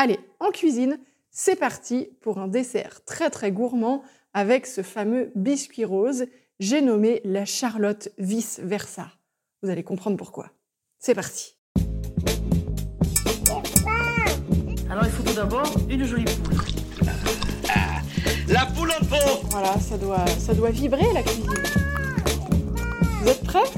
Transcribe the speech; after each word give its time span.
Allez, 0.00 0.20
en 0.38 0.52
cuisine, 0.52 0.96
c'est 1.32 1.56
parti 1.56 2.10
pour 2.20 2.38
un 2.38 2.46
dessert 2.46 3.04
très 3.04 3.30
très 3.30 3.50
gourmand 3.50 4.04
avec 4.32 4.64
ce 4.68 4.82
fameux 4.84 5.32
biscuit 5.34 5.84
rose. 5.84 6.26
J'ai 6.60 6.82
nommé 6.82 7.20
la 7.24 7.44
Charlotte 7.44 8.08
vice 8.16 8.60
versa. 8.62 9.10
Vous 9.60 9.70
allez 9.70 9.82
comprendre 9.82 10.16
pourquoi. 10.16 10.52
C'est 11.00 11.16
parti. 11.16 11.56
Alors 14.88 15.04
il 15.04 15.10
faut 15.10 15.24
tout 15.24 15.34
d'abord 15.34 15.68
une 15.90 16.04
jolie 16.04 16.24
poule. 16.44 16.54
La 18.46 18.66
poule 18.66 18.92
en 18.92 19.04
pot 19.04 19.48
Voilà, 19.50 19.80
ça 19.80 19.98
doit, 19.98 20.24
ça 20.28 20.54
doit 20.54 20.70
vibrer 20.70 21.12
la 21.12 21.24
cuisine. 21.24 21.50
Vous 23.20 23.28
êtes 23.28 23.42
prêts? 23.42 23.68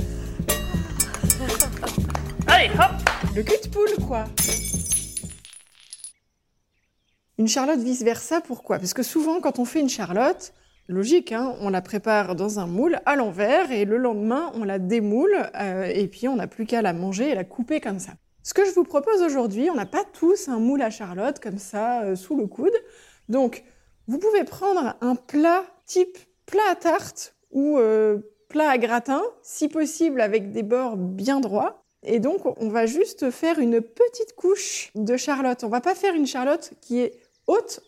Allez, 2.46 2.68
hop 2.74 3.34
Le 3.34 3.42
cul 3.42 3.56
de 3.64 3.68
poule, 3.70 4.06
quoi 4.06 4.26
Une 7.40 7.48
charlotte 7.48 7.80
vice-versa, 7.80 8.42
pourquoi? 8.42 8.78
Parce 8.78 8.92
que 8.92 9.02
souvent, 9.02 9.40
quand 9.40 9.58
on 9.58 9.64
fait 9.64 9.80
une 9.80 9.88
charlotte, 9.88 10.52
logique, 10.88 11.32
hein, 11.32 11.56
on 11.60 11.70
la 11.70 11.80
prépare 11.80 12.36
dans 12.36 12.58
un 12.58 12.66
moule 12.66 13.00
à 13.06 13.16
l'envers 13.16 13.72
et 13.72 13.86
le 13.86 13.96
lendemain, 13.96 14.52
on 14.56 14.62
la 14.62 14.78
démoule 14.78 15.34
euh, 15.58 15.84
et 15.84 16.06
puis 16.06 16.28
on 16.28 16.36
n'a 16.36 16.46
plus 16.46 16.66
qu'à 16.66 16.82
la 16.82 16.92
manger 16.92 17.30
et 17.30 17.34
la 17.34 17.44
couper 17.44 17.80
comme 17.80 17.98
ça. 17.98 18.12
Ce 18.42 18.52
que 18.52 18.66
je 18.66 18.72
vous 18.72 18.84
propose 18.84 19.22
aujourd'hui, 19.22 19.70
on 19.70 19.74
n'a 19.74 19.86
pas 19.86 20.04
tous 20.04 20.48
un 20.48 20.58
moule 20.58 20.82
à 20.82 20.90
charlotte 20.90 21.40
comme 21.40 21.56
ça 21.56 22.02
euh, 22.02 22.14
sous 22.14 22.36
le 22.36 22.46
coude. 22.46 22.76
Donc, 23.30 23.64
vous 24.06 24.18
pouvez 24.18 24.44
prendre 24.44 24.94
un 25.00 25.14
plat 25.14 25.64
type 25.86 26.18
plat 26.44 26.60
à 26.70 26.74
tarte 26.74 27.36
ou 27.52 27.78
euh, 27.78 28.18
plat 28.50 28.68
à 28.68 28.76
gratin, 28.76 29.22
si 29.40 29.68
possible 29.68 30.20
avec 30.20 30.52
des 30.52 30.62
bords 30.62 30.98
bien 30.98 31.40
droits. 31.40 31.86
Et 32.02 32.18
donc, 32.18 32.42
on 32.60 32.68
va 32.68 32.84
juste 32.84 33.30
faire 33.30 33.58
une 33.58 33.80
petite 33.80 34.34
couche 34.36 34.90
de 34.94 35.16
charlotte. 35.16 35.64
On 35.64 35.68
va 35.70 35.80
pas 35.80 35.94
faire 35.94 36.14
une 36.14 36.26
charlotte 36.26 36.72
qui 36.82 37.00
est 37.00 37.19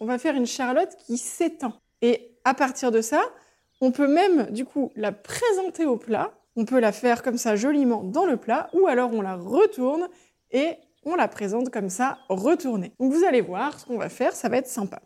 on 0.01 0.07
va 0.07 0.19
faire 0.19 0.35
une 0.35 0.47
charlotte 0.47 0.97
qui 1.07 1.19
s'étend. 1.19 1.75
Et 2.01 2.37
à 2.45 2.55
partir 2.55 2.91
de 2.91 3.01
ça, 3.01 3.23
on 3.81 3.91
peut 3.91 4.09
même, 4.09 4.51
du 4.51 4.65
coup, 4.65 4.91
la 4.97 5.13
présenter 5.13 5.87
au 5.87 5.97
plat. 5.97 6.33
On 6.57 6.65
peut 6.65 6.81
la 6.81 6.93
faire 6.93 7.23
comme 7.23 7.39
ça 7.39 7.57
joliment 7.57 8.03
dans 8.03 8.27
le 8.27 8.37
plat, 8.37 8.69
ou 8.75 8.87
alors 8.87 9.13
on 9.13 9.23
la 9.23 9.37
retourne 9.37 10.09
et 10.51 10.77
on 11.05 11.15
la 11.15 11.29
présente 11.29 11.71
comme 11.71 11.89
ça 11.89 12.19
retournée. 12.29 12.93
Donc 13.01 13.13
vous 13.13 13.25
allez 13.25 13.41
voir, 13.41 13.79
ce 13.79 13.87
qu'on 13.87 13.99
va 13.99 14.09
faire, 14.09 14.35
ça 14.35 14.49
va 14.49 14.59
être 14.59 14.69
sympa. 14.69 15.01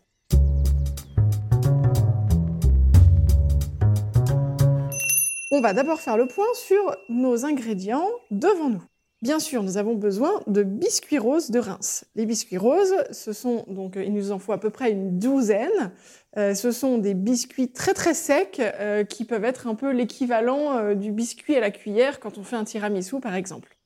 On 5.52 5.60
va 5.60 5.72
d'abord 5.72 6.00
faire 6.00 6.16
le 6.16 6.26
point 6.26 6.52
sur 6.54 6.96
nos 7.08 7.44
ingrédients 7.44 8.08
devant 8.30 8.68
nous. 8.68 8.82
Bien 9.22 9.38
sûr, 9.38 9.62
nous 9.62 9.78
avons 9.78 9.94
besoin 9.94 10.42
de 10.46 10.62
biscuits 10.62 11.18
roses 11.18 11.50
de 11.50 11.58
Reims. 11.58 12.04
Les 12.16 12.26
biscuits 12.26 12.58
roses, 12.58 12.94
ce 13.10 13.32
sont 13.32 13.64
donc, 13.66 13.96
il 13.96 14.12
nous 14.12 14.30
en 14.30 14.38
faut 14.38 14.52
à 14.52 14.60
peu 14.60 14.68
près 14.68 14.92
une 14.92 15.18
douzaine. 15.18 15.92
Euh, 16.36 16.54
ce 16.54 16.70
sont 16.70 16.98
des 16.98 17.14
biscuits 17.14 17.72
très 17.72 17.94
très 17.94 18.12
secs 18.12 18.60
euh, 18.60 19.04
qui 19.04 19.24
peuvent 19.24 19.44
être 19.44 19.68
un 19.68 19.74
peu 19.74 19.90
l'équivalent 19.90 20.76
euh, 20.76 20.94
du 20.94 21.12
biscuit 21.12 21.56
à 21.56 21.60
la 21.60 21.70
cuillère 21.70 22.20
quand 22.20 22.36
on 22.36 22.44
fait 22.44 22.56
un 22.56 22.64
tiramisu 22.64 23.20
par 23.20 23.34
exemple. 23.34 23.78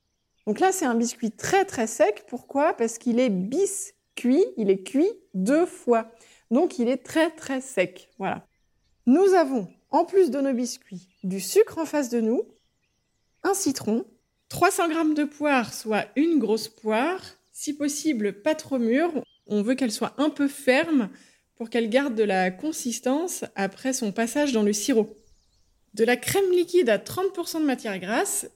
Donc 0.49 0.59
là, 0.59 0.73
c'est 0.73 0.87
un 0.87 0.97
biscuit 0.97 1.31
très 1.31 1.65
très 1.65 1.87
sec. 1.87 2.25
Pourquoi? 2.27 2.73
Parce 2.75 2.99
qu'il 2.99 3.21
est 3.21 3.31
biscuit, 3.31 4.45
il 4.57 4.69
est 4.69 4.83
cuit 4.83 5.13
deux 5.35 5.65
fois. 5.65 6.11
Donc 6.51 6.81
il 6.81 6.89
est 6.89 7.05
très 7.05 7.31
très 7.31 7.61
sec. 7.61 8.11
Voilà. 8.19 8.45
Nous 9.07 9.35
avons, 9.35 9.69
en 9.91 10.05
plus 10.05 10.33
de 10.33 10.41
nos 10.41 10.53
biscuits, 10.53 11.09
du 11.23 11.39
sucre 11.39 11.79
en 11.79 11.87
face 11.87 12.09
de 12.09 12.21
nous, 12.21 12.43
un 13.45 13.55
citron, 13.55 14.05
300 14.51 14.89
g 14.89 15.15
de 15.15 15.25
poire, 15.25 15.73
soit 15.73 16.07
une 16.17 16.39
grosse 16.39 16.69
poire, 16.69 17.21
si 17.53 17.73
possible 17.73 18.43
pas 18.43 18.57
trop 18.57 18.79
mûre. 18.79 19.13
On 19.47 19.63
veut 19.63 19.75
qu'elle 19.75 19.93
soit 19.93 20.13
un 20.19 20.29
peu 20.29 20.49
ferme 20.49 21.09
pour 21.55 21.71
qu'elle 21.71 21.89
garde 21.89 22.17
de 22.17 22.25
la 22.25 22.51
consistance 22.51 23.45
après 23.55 23.93
son 23.93 24.13
passage 24.13 24.53
dans 24.53 24.65
le 24.65 24.73
sirop. 24.73 25.17
De 25.95 26.05
la 26.05 26.17
crème 26.17 26.51
liquide 26.51 26.91
à 26.91 26.99
30% 26.99 27.61
de 27.61 27.65
matière 27.65 27.99
grasse 28.01 28.49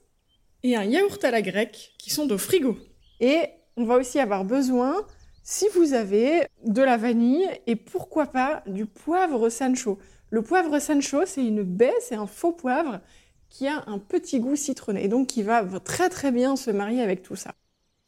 et 0.65 0.75
un 0.75 0.85
yaourt 0.85 1.25
à 1.25 1.31
la 1.31 1.43
grecque 1.43 1.93
qui 1.99 2.11
sont 2.11 2.31
au 2.33 2.39
frigo. 2.39 2.77
Et 3.21 3.43
on 3.77 3.85
va 3.85 3.97
aussi 3.97 4.19
avoir 4.19 4.45
besoin, 4.45 5.07
si 5.45 5.67
vous 5.75 5.93
avez, 5.93 6.47
de 6.65 6.83
la 6.83 6.97
vanille 6.97 7.49
et 7.69 7.77
pourquoi 7.77 8.27
pas 8.27 8.65
du 8.67 8.87
poivre 8.87 9.49
sancho. 9.49 9.99
Le 10.31 10.43
poivre 10.43 10.81
sancho, 10.81 11.25
c'est 11.25 11.45
une 11.45 11.63
baie, 11.63 11.95
c'est 12.01 12.17
un 12.17 12.27
faux 12.27 12.53
poivre 12.53 13.01
qui 13.55 13.69
a 13.69 13.85
un 13.87 14.01
petit 14.01 14.41
goût 14.41 14.57
citronné 14.57 15.05
et 15.05 15.09
donc 15.09 15.29
qui 15.29 15.45
va 15.45 15.65
très 15.85 16.09
très 16.09 16.33
bien 16.33 16.57
se 16.57 16.73
marier 16.73 17.01
avec 17.01 17.23
tout 17.23 17.37
ça. 17.37 17.53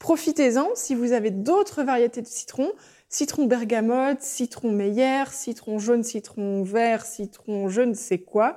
Profitez-en 0.01 0.71
si 0.75 0.97
vous 0.97 1.13
avez 1.13 1.31
d'autres 1.31 1.85
variétés 1.85 2.21
de 2.21 2.27
citron, 2.27 2.73
citron 3.09 3.47
bergamote, 3.47 4.21
citron 4.23 4.73
meyer, 4.73 5.23
citron 5.31 5.79
jaune, 5.79 6.03
citron 6.03 6.65
vert, 6.65 7.07
citron 7.07 7.69
je 7.69 7.83
ne 7.83 7.95
sais 7.95 8.19
quoi. 8.19 8.57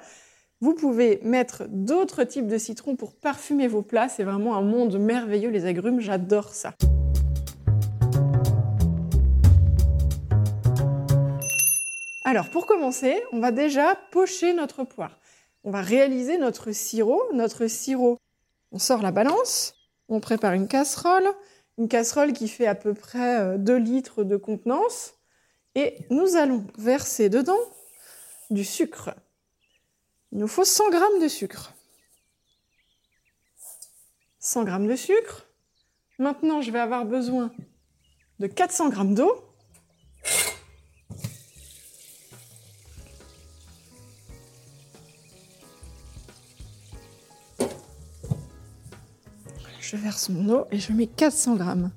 Vous 0.62 0.74
pouvez 0.74 1.20
mettre 1.22 1.66
d'autres 1.70 2.24
types 2.24 2.48
de 2.48 2.58
citrons 2.58 2.96
pour 2.96 3.14
parfumer 3.14 3.68
vos 3.68 3.84
plats. 3.84 4.10
C'est 4.10 4.24
vraiment 4.24 4.58
un 4.58 4.64
monde 4.64 4.98
merveilleux, 4.98 5.52
les 5.52 5.66
agrumes. 5.66 6.00
J'adore 6.00 6.50
ça. 6.56 6.74
Alors, 12.26 12.50
pour 12.50 12.66
commencer, 12.66 13.16
on 13.32 13.40
va 13.40 13.52
déjà 13.52 13.96
pocher 14.12 14.54
notre 14.54 14.84
poire. 14.84 15.19
On 15.70 15.72
va 15.72 15.84
réaliser 15.84 16.40
notre 16.40 16.72
sirop. 16.72 17.22
Notre 17.32 17.68
sirop, 17.68 18.18
on 18.72 18.80
sort 18.80 19.04
la 19.04 19.12
balance, 19.12 19.76
on 20.08 20.20
prépare 20.20 20.54
une 20.54 20.68
casserole, 20.68 21.28
une 21.78 21.88
casserole 21.88 22.34
qui 22.34 22.48
fait 22.48 22.66
à 22.66 22.74
peu 22.74 22.96
près 22.96 23.56
2 23.60 23.74
euh, 23.74 23.78
litres 23.78 24.24
de 24.24 24.36
contenance, 24.36 25.14
et 25.76 25.96
nous 26.10 26.36
allons 26.38 26.66
verser 26.80 27.30
dedans 27.30 27.60
du 28.50 28.66
sucre. 28.66 29.14
Il 30.32 30.40
nous 30.40 30.48
faut 30.48 30.66
100 30.66 30.92
g 30.92 30.98
de 31.22 31.28
sucre. 31.28 31.76
100 34.40 34.66
g 34.66 34.88
de 34.88 34.96
sucre. 34.96 35.46
Maintenant, 36.18 36.62
je 36.62 36.72
vais 36.72 36.80
avoir 36.80 37.06
besoin 37.06 37.52
de 38.40 38.48
400 38.48 38.90
g 38.90 39.04
d'eau. 39.14 39.40
Je 49.92 49.98
verse 49.98 50.30
mon 50.30 50.48
eau 50.54 50.66
et 50.70 50.78
je 50.78 50.94
mets 50.94 51.08
400 51.08 51.56
grammes. 51.56 51.90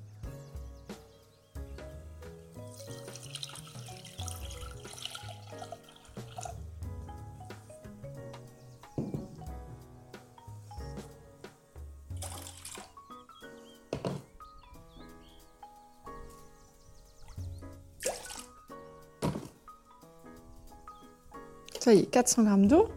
Ça 21.78 21.92
y 21.92 21.98
est, 21.98 22.06
400 22.06 22.44
grammes 22.44 22.66
d'eau. 22.66 22.88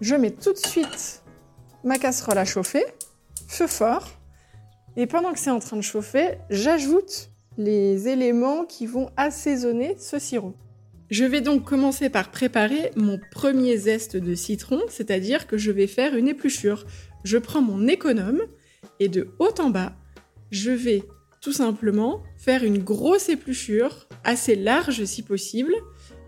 Je 0.00 0.14
mets 0.14 0.30
tout 0.30 0.52
de 0.52 0.58
suite 0.58 1.24
ma 1.82 1.98
casserole 1.98 2.38
à 2.38 2.44
chauffer, 2.44 2.84
feu 3.46 3.66
fort. 3.66 4.08
Et 4.96 5.06
pendant 5.06 5.32
que 5.32 5.38
c'est 5.38 5.50
en 5.50 5.58
train 5.58 5.76
de 5.76 5.82
chauffer, 5.82 6.38
j'ajoute 6.50 7.30
les 7.58 8.08
éléments 8.08 8.64
qui 8.64 8.86
vont 8.86 9.10
assaisonner 9.16 9.96
ce 9.98 10.18
sirop. 10.18 10.54
Je 11.10 11.24
vais 11.24 11.40
donc 11.40 11.64
commencer 11.64 12.10
par 12.10 12.30
préparer 12.30 12.90
mon 12.96 13.20
premier 13.30 13.76
zeste 13.76 14.16
de 14.16 14.34
citron, 14.34 14.80
c'est-à-dire 14.88 15.46
que 15.46 15.56
je 15.56 15.70
vais 15.70 15.86
faire 15.86 16.16
une 16.16 16.28
épluchure. 16.28 16.84
Je 17.24 17.38
prends 17.38 17.62
mon 17.62 17.86
économe 17.86 18.42
et 18.98 19.08
de 19.08 19.28
haut 19.38 19.54
en 19.58 19.70
bas, 19.70 19.92
je 20.50 20.70
vais 20.70 21.02
tout 21.40 21.52
simplement 21.52 22.22
faire 22.36 22.64
une 22.64 22.82
grosse 22.82 23.28
épluchure, 23.28 24.08
assez 24.24 24.56
large 24.56 25.04
si 25.04 25.22
possible, 25.22 25.74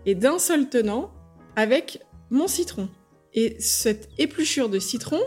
et 0.05 0.15
d'un 0.15 0.39
seul 0.39 0.69
tenant, 0.69 1.11
avec 1.55 1.99
mon 2.29 2.47
citron. 2.47 2.89
Et 3.33 3.57
cette 3.59 4.09
épluchure 4.17 4.69
de 4.69 4.79
citron, 4.79 5.19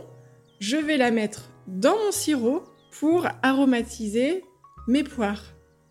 je 0.60 0.76
vais 0.76 0.96
la 0.96 1.10
mettre 1.10 1.51
dans 1.66 1.96
mon 1.96 2.12
sirop 2.12 2.62
pour 2.98 3.26
aromatiser 3.42 4.44
mes 4.88 5.04
poires. 5.04 5.42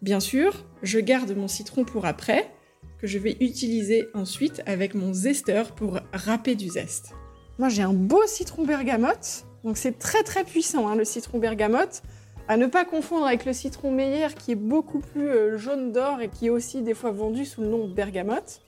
Bien 0.02 0.20
sûr, 0.20 0.66
je 0.84 1.00
garde 1.00 1.36
mon 1.36 1.48
citron 1.48 1.84
pour 1.86 2.06
après, 2.06 2.52
que 3.00 3.08
je 3.08 3.18
vais 3.18 3.38
utiliser 3.40 4.08
ensuite 4.14 4.62
avec 4.66 4.94
mon 4.94 5.14
zesteur 5.14 5.74
pour 5.74 6.00
râper 6.14 6.56
du 6.56 6.70
zeste. 6.70 7.14
Moi 7.58 7.70
j'ai 7.70 7.82
un 7.82 7.94
beau 7.94 8.22
citron 8.28 8.64
bergamote, 8.64 9.46
donc 9.64 9.78
c'est 9.78 9.98
très 9.98 10.24
très 10.24 10.44
puissant 10.44 10.88
hein, 10.88 10.96
le 10.96 11.06
citron 11.06 11.40
bergamote. 11.40 12.02
À 12.48 12.58
ne 12.58 12.66
pas 12.66 12.86
confondre 12.86 13.26
avec 13.26 13.46
le 13.46 13.54
citron 13.54 13.92
meyer 13.92 14.28
qui 14.38 14.52
est 14.52 14.56
beaucoup 14.56 15.00
plus 15.00 15.30
euh, 15.30 15.58
jaune 15.58 15.92
d'or 15.92 16.22
et 16.22 16.28
qui 16.28 16.48
est 16.48 16.50
aussi 16.50 16.82
des 16.82 16.94
fois 16.94 17.12
vendu 17.12 17.46
sous 17.46 17.62
le 17.62 17.68
nom 17.68 17.88
de 17.88 17.94
bergamote. 17.94 18.62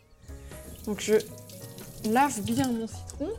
Donc 0.86 1.02
je 1.02 1.16
lave 2.10 2.42
bien 2.42 2.72
mon 2.72 2.88
citron. 2.88 3.30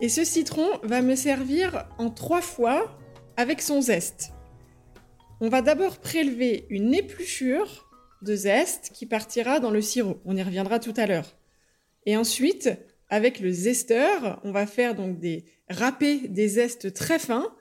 Et 0.00 0.08
ce 0.08 0.24
citron 0.24 0.66
va 0.82 1.02
me 1.02 1.14
servir 1.14 1.86
en 1.98 2.10
trois 2.10 2.40
fois 2.40 2.96
avec 3.36 3.62
son 3.62 3.80
zeste. 3.80 4.32
on 5.40 5.48
va 5.48 5.62
d'abord 5.62 5.98
prélever 5.98 6.66
une 6.70 6.94
épluchure 6.94 7.88
de 8.22 8.34
zeste 8.34 8.90
qui 8.94 9.06
partira 9.06 9.60
dans 9.60 9.70
le 9.70 9.80
sirop. 9.80 10.20
On 10.24 10.36
y 10.36 10.42
reviendra 10.42 10.78
tout 10.78 10.94
à 10.96 11.06
l'heure. 11.06 11.36
Et 12.06 12.16
ensuite, 12.16 12.70
avec 13.08 13.40
le 13.40 13.50
zesteur, 13.50 14.40
on 14.44 14.52
va 14.52 14.66
faire 14.66 14.94
donc 14.94 15.18
des 15.18 15.44
râpés 15.68 16.28
des 16.28 16.48
zestes 16.48 16.94
très 16.94 17.18
fins 17.18 17.54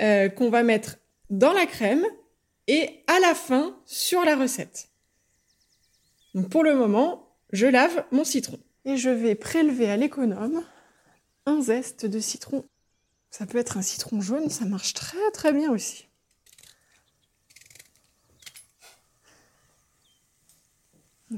euh, 0.00 0.28
qu'on 0.28 0.50
va 0.50 0.62
mettre 0.62 0.98
dans 1.30 1.52
la 1.52 1.66
crème 1.66 2.04
et 2.68 3.02
à 3.06 3.18
la 3.20 3.34
fin 3.34 3.80
sur 3.86 4.24
la 4.24 4.36
recette. 4.36 4.88
Donc 6.34 6.48
pour 6.50 6.62
le 6.62 6.74
moment, 6.74 7.36
je 7.52 7.66
lave 7.66 8.04
mon 8.12 8.24
citron. 8.24 8.58
Et 8.84 8.96
je 8.96 9.10
vais 9.10 9.34
prélever 9.34 9.88
à 9.88 9.96
l'économe 9.96 10.64
un 11.46 11.60
zeste 11.60 12.06
de 12.06 12.20
citron. 12.20 12.64
Ça 13.32 13.46
peut 13.46 13.56
être 13.56 13.78
un 13.78 13.82
citron 13.82 14.20
jaune, 14.20 14.50
ça 14.50 14.66
marche 14.66 14.92
très 14.92 15.30
très 15.32 15.54
bien 15.54 15.72
aussi. 15.72 16.06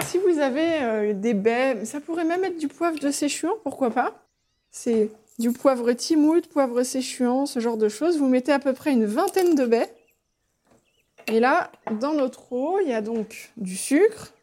Si 0.05 0.19
vous 0.19 0.41
avez 0.41 0.82
euh, 0.82 1.14
des 1.14 1.35
baies, 1.35 1.85
ça 1.85 2.00
pourrait 2.00 2.25
même 2.25 2.43
être 2.43 2.58
du 2.58 2.67
poivre 2.67 2.99
de 2.99 3.12
séchuant, 3.12 3.55
pourquoi 3.62 3.93
pas 3.93 4.26
C'est 4.73 5.12
du 5.38 5.52
poivre 5.52 5.93
timout, 5.93 6.44
poivre 6.49 6.82
séchuant, 6.82 7.46
ce 7.46 7.61
genre 7.61 7.76
de 7.76 7.88
choses. 7.88 8.19
Vous 8.19 8.29
mettez 8.29 8.50
à 8.50 8.58
peu 8.58 8.73
près 8.73 8.93
une 8.93 9.06
vingtaine 9.06 9.55
de 9.55 9.64
baies. 9.64 9.94
Et 11.29 11.38
là, 11.38 11.70
dans 12.00 12.12
notre 12.12 12.52
eau, 12.52 12.81
il 12.81 12.88
y 12.88 12.93
a 12.93 13.02
donc 13.02 13.52
du 13.56 13.76
sucre, 13.76 14.35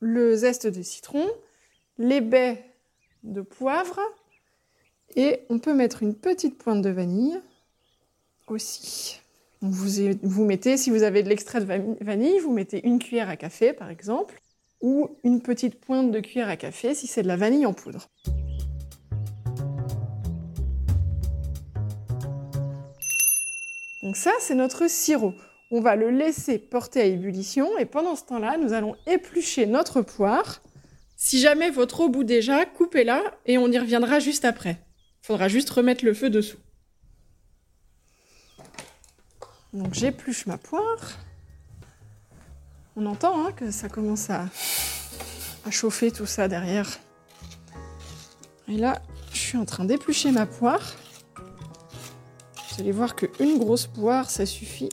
le 0.00 0.36
zeste 0.36 0.66
de 0.66 0.82
citron, 0.82 1.26
les 1.96 2.20
baies 2.20 2.62
de 3.22 3.40
poivre, 3.40 3.98
et 5.16 5.40
on 5.48 5.58
peut 5.58 5.74
mettre 5.74 6.02
une 6.02 6.14
petite 6.14 6.58
pointe 6.58 6.82
de 6.82 6.90
vanille 6.90 7.40
aussi. 8.46 9.20
Vous, 9.62 9.88
vous 10.22 10.44
mettez, 10.44 10.76
si 10.76 10.90
vous 10.90 11.02
avez 11.02 11.22
de 11.22 11.28
l'extrait 11.28 11.60
de 11.60 12.04
vanille, 12.04 12.38
vous 12.38 12.52
mettez 12.52 12.86
une 12.86 12.98
cuillère 12.98 13.28
à 13.28 13.36
café 13.36 13.72
par 13.72 13.90
exemple, 13.90 14.40
ou 14.80 15.10
une 15.24 15.42
petite 15.42 15.78
pointe 15.80 16.10
de 16.10 16.20
cuillère 16.20 16.48
à 16.48 16.56
café 16.56 16.94
si 16.94 17.06
c'est 17.06 17.22
de 17.22 17.28
la 17.28 17.36
vanille 17.36 17.66
en 17.66 17.74
poudre. 17.74 18.08
Donc 24.02 24.16
ça, 24.16 24.32
c'est 24.40 24.54
notre 24.54 24.88
sirop. 24.88 25.34
On 25.70 25.80
va 25.80 25.94
le 25.94 26.10
laisser 26.10 26.58
porter 26.58 27.00
à 27.00 27.04
ébullition 27.04 27.78
et 27.78 27.84
pendant 27.84 28.16
ce 28.16 28.24
temps-là, 28.24 28.56
nous 28.56 28.72
allons 28.72 28.96
éplucher 29.06 29.66
notre 29.66 30.00
poire. 30.00 30.62
Si 31.16 31.38
jamais 31.38 31.70
votre 31.70 32.00
eau 32.00 32.08
bout 32.08 32.24
déjà, 32.24 32.64
coupez-la 32.64 33.22
et 33.44 33.58
on 33.58 33.70
y 33.70 33.78
reviendra 33.78 34.18
juste 34.18 34.46
après. 34.46 34.78
Faudra 35.30 35.46
juste 35.46 35.70
remettre 35.70 36.04
le 36.04 36.12
feu 36.12 36.28
dessous. 36.28 36.58
Donc 39.72 39.94
j'épluche 39.94 40.46
ma 40.46 40.58
poire. 40.58 40.98
On 42.96 43.06
entend 43.06 43.46
hein, 43.46 43.52
que 43.52 43.70
ça 43.70 43.88
commence 43.88 44.28
à, 44.28 44.46
chauffer 45.70 46.10
tout 46.10 46.26
ça 46.26 46.48
derrière. 46.48 46.98
Et 48.66 48.76
là, 48.76 49.00
je 49.32 49.38
suis 49.38 49.56
en 49.56 49.64
train 49.64 49.84
d'éplucher 49.84 50.32
ma 50.32 50.46
poire. 50.46 50.96
Vous 51.36 52.80
allez 52.80 52.90
voir 52.90 53.14
qu'une 53.14 53.56
grosse 53.56 53.86
poire, 53.86 54.30
ça 54.30 54.46
suffit. 54.46 54.88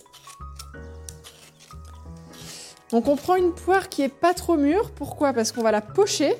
Donc 2.91 3.07
on 3.07 3.15
prend 3.15 3.37
une 3.37 3.55
poire 3.55 3.89
qui 3.89 4.03
est 4.03 4.07
pas 4.07 4.35
trop 4.35 4.55
mûre. 4.55 4.91
Pourquoi? 4.91 5.33
Parce 5.33 5.51
qu'on 5.51 5.63
va 5.63 5.71
la 5.71 5.81
pocher. 5.81 6.35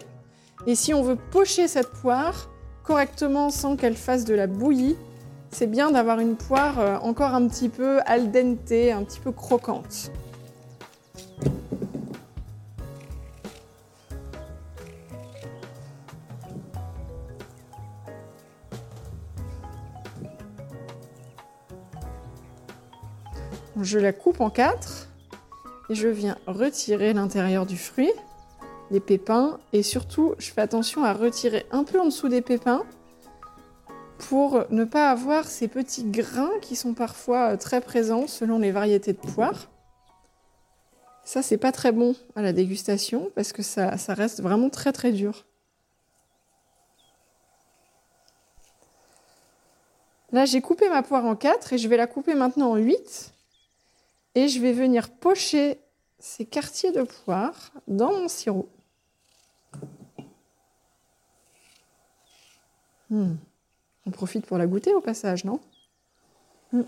Et 0.68 0.76
si 0.76 0.94
on 0.94 1.02
veut 1.02 1.16
pocher 1.16 1.68
cette 1.68 1.90
poire 1.94 2.48
correctement 2.88 3.50
sans 3.50 3.76
qu'elle 3.76 3.98
fasse 3.98 4.24
de 4.24 4.34
la 4.34 4.48
bouillie, 4.48 4.96
c'est 5.52 5.68
bien 5.68 5.92
d'avoir 5.92 6.22
une 6.22 6.38
poire 6.38 6.80
euh, 6.80 6.98
encore 7.00 7.36
un 7.36 7.46
petit 7.50 7.68
peu 7.68 8.00
al 8.06 8.32
dente, 8.32 8.72
un 8.72 9.04
petit 9.04 9.20
peu 9.20 9.34
croquante. 9.34 10.10
Je 23.82 24.00
la 24.00 24.14
coupe 24.14 24.40
en 24.40 24.50
quatre 24.50 25.10
et 25.90 25.96
je 25.96 26.08
viens 26.08 26.38
retirer 26.48 27.14
l'intérieur 27.14 27.66
du 27.66 27.78
fruit, 27.78 28.12
les 28.92 29.00
pépins 29.00 29.60
et 29.74 29.84
surtout 29.84 30.34
je 30.38 30.52
fais 30.52 30.62
attention 30.62 31.04
à 31.04 31.14
retirer 31.14 31.66
un 31.72 31.84
peu 31.84 32.00
en 32.00 32.06
dessous 32.06 32.30
des 32.30 32.42
pépins 32.42 32.86
pour 34.18 34.66
ne 34.70 34.84
pas 34.84 35.12
avoir 35.12 35.46
ces 35.46 35.68
petits 35.68 36.04
grains 36.04 36.52
qui 36.62 36.76
sont 36.76 36.94
parfois 36.94 37.54
euh, 37.54 37.58
très 37.58 37.82
présents 37.82 38.28
selon 38.28 38.60
les 38.60 38.72
variétés 38.72 39.14
de 39.14 39.20
poires. 39.20 39.70
Ça, 41.24 41.42
c'est 41.42 41.58
pas 41.58 41.72
très 41.72 41.92
bon 41.92 42.16
à 42.36 42.42
la 42.42 42.54
dégustation 42.54 43.30
parce 43.36 43.52
que 43.52 43.62
ça, 43.62 43.98
ça 43.98 44.14
reste 44.14 44.42
vraiment 44.42 44.70
très 44.70 44.94
très 44.94 45.12
dur. 45.12 45.46
Là, 50.32 50.46
j'ai 50.46 50.62
coupé 50.62 50.90
ma 50.90 51.04
poire 51.04 51.26
en 51.26 51.36
4 51.36 51.74
et 51.74 51.78
je 51.78 51.88
vais 51.88 51.98
la 51.98 52.08
couper 52.08 52.34
maintenant 52.34 52.72
en 52.72 52.76
8. 52.76 53.34
Et 54.36 54.48
je 54.48 54.62
vais 54.62 54.74
venir 54.74 55.10
pocher 55.10 55.80
ces 56.20 56.46
quartiers 56.46 56.92
de 56.92 57.04
poire 57.04 57.72
dans 57.88 58.12
mon 58.12 58.28
sirop. 58.28 58.70
Hmm. 63.10 63.36
On 64.06 64.12
profite 64.12 64.46
pour 64.46 64.58
la 64.58 64.68
goûter 64.68 64.94
au 64.94 65.02
passage, 65.02 65.46
non 65.46 65.60
hmm. 66.72 66.84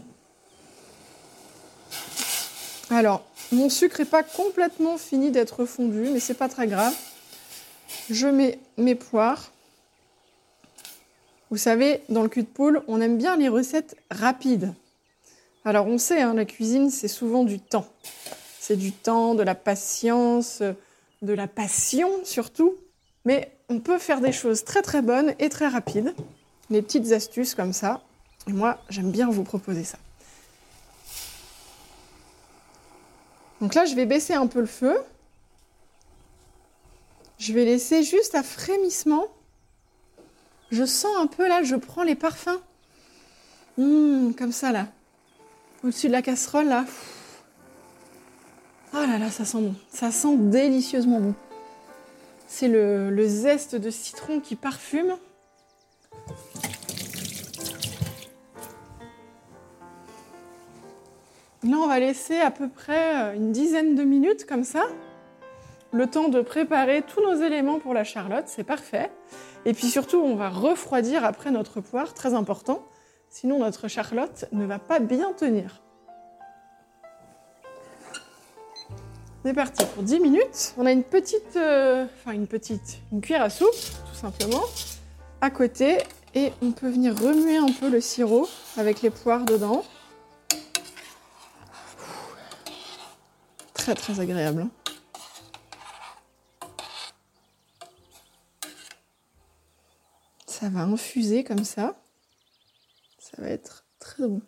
Alors, 2.90 3.26
mon 3.52 3.70
sucre 3.70 4.00
n'est 4.00 4.06
pas 4.06 4.24
complètement 4.24 4.98
fini 4.98 5.32
d'être 5.32 5.66
fondu, 5.66 6.10
mais 6.12 6.20
c'est 6.20 6.34
pas 6.34 6.50
très 6.50 6.68
grave. 6.68 6.94
Je 8.10 8.28
mets 8.28 8.60
mes 8.78 8.96
poires. 8.96 9.52
Vous 11.52 11.58
savez, 11.58 12.02
dans 12.10 12.24
le 12.24 12.30
cul 12.30 12.44
de 12.44 12.48
poule, 12.48 12.82
on 12.88 13.02
aime 13.02 13.18
bien 13.18 13.38
les 13.38 13.48
recettes 13.48 13.96
rapides. 14.12 14.74
Alors 15.66 15.88
on 15.88 15.98
sait, 15.98 16.22
hein, 16.22 16.34
la 16.34 16.46
cuisine, 16.46 16.90
c'est 16.90 17.08
souvent 17.08 17.44
du 17.44 17.60
temps. 17.60 17.88
C'est 18.60 18.76
du 18.76 18.92
temps, 18.92 19.36
de 19.36 19.44
la 19.44 19.56
patience, 19.56 20.62
de 21.22 21.34
la 21.34 21.48
passion 21.48 22.10
surtout. 22.24 22.76
Mais 23.26 23.52
on 23.70 23.80
peut 23.80 24.00
faire 24.00 24.20
des 24.20 24.32
choses 24.32 24.64
très 24.64 24.82
très 24.82 25.02
bonnes 25.02 25.34
et 25.40 25.50
très 25.50 25.68
rapides 25.68 26.14
les 26.70 26.82
petites 26.82 27.12
astuces 27.12 27.56
comme 27.56 27.74
ça. 27.74 28.02
Et 28.48 28.54
moi, 28.54 28.80
j'aime 28.90 29.12
bien 29.12 29.30
vous 29.30 29.44
proposer 29.44 29.84
ça. 29.84 29.98
Donc 33.62 33.74
là, 33.74 33.86
je 33.86 33.96
vais 33.96 34.06
baisser 34.06 34.34
un 34.34 34.48
peu 34.48 34.60
le 34.60 34.66
feu. 34.66 34.98
Je 37.38 37.54
vais 37.54 37.66
laisser 37.66 38.04
juste 38.04 38.36
à 38.36 38.44
frémissement. 38.44 39.26
Je 40.72 40.86
sens 40.86 41.12
un 41.18 41.28
peu 41.28 41.48
là, 41.48 41.64
je 41.64 41.76
prends 41.76 42.04
les 42.04 42.16
parfums. 42.16 42.60
Hum, 43.78 44.34
comme 44.38 44.52
ça 44.52 44.72
là. 44.72 44.88
Au-dessus 45.84 46.08
de 46.08 46.12
la 46.12 46.22
casserole 46.22 46.68
là. 46.68 46.86
Oh 48.94 48.98
là 48.98 49.18
là, 49.18 49.32
ça 49.32 49.46
sent 49.46 49.62
bon. 49.62 49.76
Ça 49.92 50.12
sent 50.12 50.36
délicieusement 50.38 51.20
bon. 51.20 51.36
C'est 52.52 52.68
le, 52.68 53.28
zeste 53.28 53.76
de 53.76 53.92
citron 53.92 54.40
qui 54.40 54.56
parfume. 54.56 55.16
Là, 61.64 61.78
on 61.78 61.88
va 61.88 62.00
laisser 62.00 62.40
à 62.40 62.50
peu 62.50 62.68
près 62.68 63.16
euh, 63.16 63.36
une 63.36 63.52
dizaine 63.52 63.94
de 63.96 64.04
minutes 64.04 64.46
comme 64.46 64.64
ça. 64.64 64.82
Le 65.94 66.08
temps 66.08 66.28
de 66.28 66.42
préparer 66.42 67.04
tous 67.04 67.22
nos 67.22 67.36
éléments 67.36 67.80
pour 67.80 67.94
la 67.94 68.04
charlotte, 68.04 68.46
c'est 68.48 68.64
parfait. 68.64 69.12
Et 69.66 69.74
puis 69.74 69.88
surtout, 69.88 70.18
on 70.18 70.36
va 70.36 70.50
refroidir 70.50 71.24
après 71.24 71.52
notre 71.52 71.82
poire, 71.82 72.14
très 72.16 72.34
important. 72.34 72.84
Sinon, 73.30 73.60
notre 73.60 73.88
charlotte 73.88 74.46
ne 74.52 74.66
va 74.66 74.80
pas 74.80 75.00
bien 75.00 75.34
tenir. 75.34 75.82
C'est 79.46 79.54
parti 79.54 79.86
pour 79.96 80.04
10 80.04 80.20
minutes. 80.20 80.74
On 80.78 80.86
a 80.86 80.92
une 80.92 81.04
petite, 81.04 81.56
euh, 81.56 82.06
enfin 82.06 82.34
une 82.34 82.46
petite, 82.46 83.00
une 83.14 83.22
cuillère 83.22 83.44
à 83.44 83.50
soupe, 83.50 83.70
tout 83.72 84.20
simplement, 84.20 84.64
à 85.40 85.50
côté. 85.50 86.00
Et 86.36 86.52
on 86.62 86.72
peut 86.72 86.90
venir 86.90 87.18
remuer 87.18 87.56
un 87.56 87.72
peu 87.72 87.90
le 87.90 88.02
sirop 88.02 88.50
avec 88.76 89.02
les 89.02 89.10
poires 89.10 89.46
dedans. 89.46 89.86
Très 93.74 93.96
très 93.96 94.20
agréable. 94.20 94.64
Hein. 94.64 94.72
Ça 100.46 100.68
va 100.68 100.82
infuser 100.82 101.46
comme 101.46 101.64
ça. 101.64 101.96
Ça 103.20 103.42
va 103.42 103.48
être 103.48 103.86
très 104.00 104.28
bon. 104.28 104.42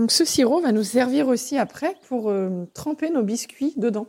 Donc 0.00 0.12
ce 0.12 0.24
sirop 0.24 0.62
va 0.62 0.72
nous 0.72 0.82
servir 0.82 1.28
aussi 1.28 1.58
après 1.58 1.94
pour 2.08 2.30
euh, 2.30 2.64
tremper 2.72 3.10
nos 3.10 3.22
biscuits 3.22 3.74
dedans. 3.76 4.06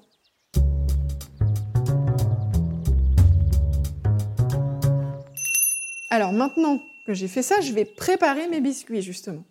Alors 6.10 6.32
maintenant 6.32 6.80
que 7.06 7.14
j'ai 7.14 7.28
fait 7.28 7.42
ça, 7.42 7.60
je 7.60 7.74
vais 7.74 7.84
préparer 7.84 8.48
mes 8.48 8.62
biscuits 8.62 9.02
justement. 9.02 9.44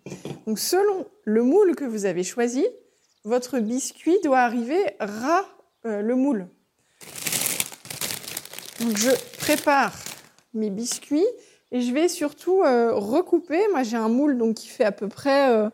Donc 0.47 0.57
selon 0.57 1.05
le 1.25 1.43
moule 1.43 1.75
que 1.75 1.85
vous 1.85 2.05
avez 2.05 2.23
choisi, 2.23 2.65
votre 3.23 3.59
biscuit 3.59 4.17
doit 4.23 4.39
arriver 4.39 4.81
ras 4.99 5.45
euh, 5.85 6.01
le 6.01 6.15
moule. 6.15 6.47
Donc 8.79 8.97
je 8.97 9.11
prépare 9.37 9.93
mes 10.55 10.71
biscuits 10.71 11.27
et 11.71 11.81
je 11.81 11.93
vais 11.93 12.07
surtout 12.07 12.63
euh, 12.63 12.95
recouper. 12.95 13.59
Moi 13.73 13.83
j'ai 13.83 13.97
un 13.97 14.09
moule 14.09 14.55
qui 14.55 14.69
fait 14.69 14.85
à 14.85 14.91
peu 14.91 15.07
près 15.07 15.69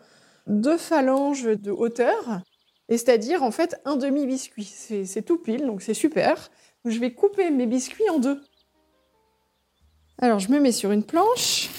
deux 0.47 0.77
phalanges 0.77 1.43
de 1.43 1.71
hauteur, 1.71 2.41
et 2.89 2.97
c'est-à-dire 2.97 3.43
en 3.43 3.51
fait 3.51 3.79
un 3.85 3.95
demi 3.95 4.25
biscuit. 4.25 4.65
C'est 4.65 5.21
tout 5.21 5.37
pile 5.37 5.65
donc 5.65 5.81
c'est 5.81 5.93
super. 5.93 6.49
je 6.85 6.99
vais 6.99 7.11
couper 7.11 7.49
mes 7.51 7.65
biscuits 7.65 8.09
en 8.09 8.19
deux. 8.19 8.41
Alors 10.19 10.39
je 10.39 10.49
me 10.49 10.59
mets 10.59 10.71
sur 10.71 10.91
une 10.91 11.03
planche. 11.03 11.69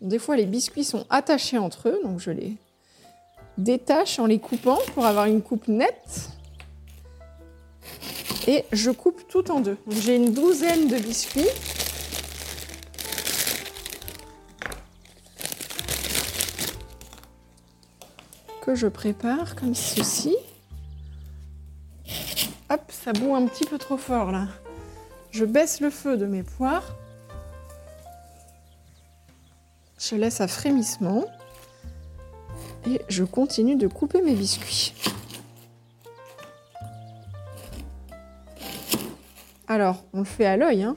Des 0.00 0.18
fois 0.18 0.36
les 0.36 0.46
biscuits 0.46 0.84
sont 0.84 1.06
attachés 1.08 1.58
entre 1.58 1.88
eux 1.88 2.00
donc 2.02 2.20
je 2.20 2.30
les 2.30 2.56
détache 3.58 4.18
en 4.18 4.26
les 4.26 4.38
coupant 4.38 4.78
pour 4.94 5.06
avoir 5.06 5.26
une 5.26 5.42
coupe 5.42 5.68
nette. 5.68 6.30
Et 8.46 8.64
je 8.72 8.90
coupe 8.90 9.28
tout 9.28 9.50
en 9.50 9.60
deux. 9.60 9.76
J'ai 9.88 10.16
une 10.16 10.32
douzaine 10.32 10.88
de 10.88 10.96
biscuits. 10.96 11.46
Je 18.74 18.86
prépare 18.86 19.56
comme 19.56 19.74
ceci. 19.74 20.36
Hop, 22.70 22.80
ça 22.88 23.12
bout 23.12 23.34
un 23.34 23.46
petit 23.46 23.64
peu 23.64 23.78
trop 23.78 23.96
fort 23.96 24.30
là. 24.30 24.46
Je 25.32 25.44
baisse 25.44 25.80
le 25.80 25.90
feu 25.90 26.16
de 26.16 26.26
mes 26.26 26.42
poires. 26.42 26.96
Je 29.98 30.14
laisse 30.14 30.40
à 30.40 30.48
frémissement 30.48 31.24
et 32.86 33.00
je 33.08 33.24
continue 33.24 33.76
de 33.76 33.86
couper 33.86 34.22
mes 34.22 34.34
biscuits. 34.34 34.94
Alors, 39.68 40.04
on 40.12 40.20
le 40.20 40.24
fait 40.24 40.46
à 40.46 40.56
l'œil. 40.56 40.82
Hein. 40.82 40.96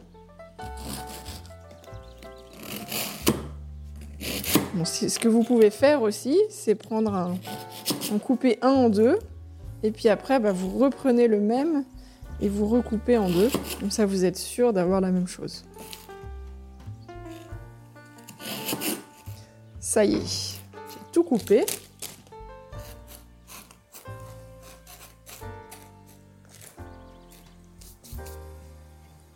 ce 4.86 5.20
que 5.20 5.28
vous 5.28 5.44
pouvez 5.44 5.70
faire 5.70 6.02
aussi, 6.02 6.40
c'est 6.50 6.76
prendre 6.76 7.14
un, 7.14 7.38
en 8.12 8.20
couper 8.20 8.58
un 8.62 8.70
en 8.70 8.90
deux, 8.90 9.18
et 9.84 9.92
puis 9.92 10.10
après, 10.10 10.40
bah, 10.40 10.52
vous 10.52 10.78
reprenez 10.78 11.28
le 11.28 11.40
même 11.40 11.84
et 12.42 12.50
vous 12.50 12.68
recoupez 12.68 13.18
en 13.18 13.30
deux. 13.30 13.50
Comme 13.80 13.92
ça, 13.92 14.06
vous 14.06 14.26
êtes 14.26 14.38
sûr 14.38 14.74
d'avoir 14.74 15.02
la 15.02 15.12
même 15.12 15.28
chose. 15.28 15.66
Ça 19.80 20.06
y 20.06 20.16
est 20.16 20.60
tout 21.12 21.24
couper. 21.24 21.66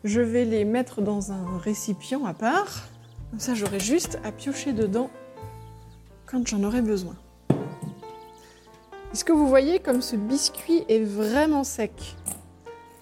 Je 0.03 0.21
vais 0.21 0.45
les 0.45 0.65
mettre 0.65 1.01
dans 1.01 1.31
un 1.31 1.57
récipient 1.59 2.25
à 2.25 2.33
part. 2.33 2.87
Comme 3.29 3.39
ça, 3.39 3.53
j'aurai 3.53 3.79
juste 3.79 4.19
à 4.23 4.31
piocher 4.31 4.73
dedans 4.73 5.09
quand 6.25 6.47
j'en 6.47 6.63
aurai 6.63 6.81
besoin. 6.81 7.15
Est-ce 9.13 9.23
que 9.23 9.31
vous 9.31 9.47
voyez 9.47 9.79
comme 9.79 10.01
ce 10.01 10.15
biscuit 10.15 10.83
est 10.89 10.99
vraiment 10.99 11.63
sec? 11.63 12.15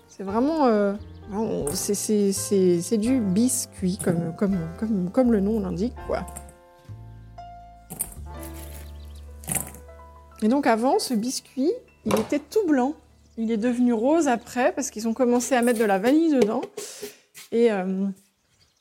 C'est 0.08 0.24
vraiment... 0.24 0.68
Euh, 0.68 0.94
c'est 1.74 2.98
du 2.98 3.20
biscuit, 3.20 3.98
comme, 4.04 4.36
comme, 4.38 4.58
comme, 4.78 5.10
comme 5.10 5.32
le 5.32 5.40
nom 5.40 5.60
l'indique, 5.60 5.96
quoi. 6.06 6.26
Et 10.44 10.48
donc 10.48 10.68
avant, 10.68 11.00
ce 11.00 11.16
biscuit, 11.16 11.72
il 12.06 12.16
était 12.20 12.40
tout 12.40 12.66
blanc. 12.68 12.94
Il 13.38 13.52
est 13.52 13.58
devenu 13.58 13.92
rose 13.92 14.28
après 14.28 14.72
parce 14.74 14.92
qu'ils 14.92 15.08
ont 15.08 15.14
commencé 15.14 15.56
à 15.56 15.64
mettre 15.64 15.80
de 15.80 15.86
la 15.86 15.98
vanille 15.98 16.32
dedans. 16.32 16.62
Et 17.52 17.72
euh, 17.72 18.06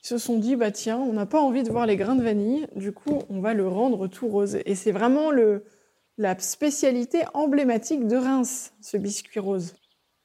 ils 0.03 0.07
se 0.07 0.19
sont 0.19 0.37
dit, 0.37 0.55
bah 0.55 0.69
tiens, 0.69 0.99
on 0.99 1.13
n'a 1.13 1.25
pas 1.25 1.41
envie 1.41 1.63
de 1.63 1.71
voir 1.71 1.87
les 1.87 1.97
grains 1.97 2.15
de 2.15 2.23
vanille, 2.23 2.67
du 2.75 2.91
coup, 2.91 3.19
on 3.29 3.39
va 3.39 3.55
le 3.55 3.67
rendre 3.67 4.07
tout 4.07 4.27
rose. 4.27 4.59
Et 4.65 4.75
c'est 4.75 4.91
vraiment 4.91 5.31
le, 5.31 5.63
la 6.17 6.37
spécialité 6.39 7.23
emblématique 7.33 8.07
de 8.07 8.15
Reims, 8.15 8.73
ce 8.81 8.95
biscuit 8.97 9.39
rose. 9.39 9.73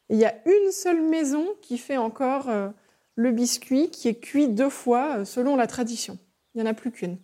il 0.09 0.19
y 0.19 0.25
a 0.25 0.35
une 0.47 0.71
seule 0.71 1.03
maison 1.03 1.47
qui 1.63 1.79
fait 1.79 1.97
encore 1.97 2.49
euh, 2.49 2.69
le 3.17 3.33
biscuit 3.33 3.91
qui 3.91 4.09
est 4.09 4.21
cuit 4.21 4.49
deux 4.49 4.71
fois 4.71 5.19
euh, 5.19 5.25
selon 5.25 5.57
la 5.57 5.67
tradition. 5.67 6.19
Il 6.55 6.63
n'y 6.63 6.69
en 6.69 6.71
a 6.71 6.75
plus 6.75 6.93
qu'une. 6.93 7.19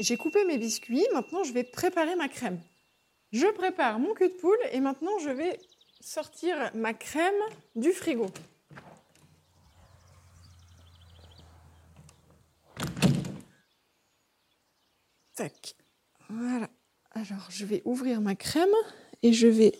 J'ai 0.00 0.16
coupé 0.16 0.44
mes 0.44 0.58
biscuits, 0.58 1.06
maintenant 1.12 1.44
je 1.44 1.52
vais 1.52 1.64
préparer 1.64 2.16
ma 2.16 2.28
crème. 2.28 2.58
Je 3.32 3.46
prépare 3.46 3.98
mon 3.98 4.14
cul 4.14 4.28
de 4.28 4.34
poule 4.34 4.58
et 4.72 4.80
maintenant 4.80 5.18
je 5.20 5.30
vais 5.30 5.58
sortir 6.00 6.56
ma 6.74 6.92
crème 6.92 7.32
du 7.76 7.92
frigo. 7.92 8.26
Tac. 15.34 15.76
Voilà. 16.28 16.68
Alors 17.12 17.46
je 17.50 17.64
vais 17.64 17.82
ouvrir 17.84 18.20
ma 18.20 18.34
crème 18.34 18.74
et 19.22 19.32
je 19.32 19.46
vais... 19.46 19.72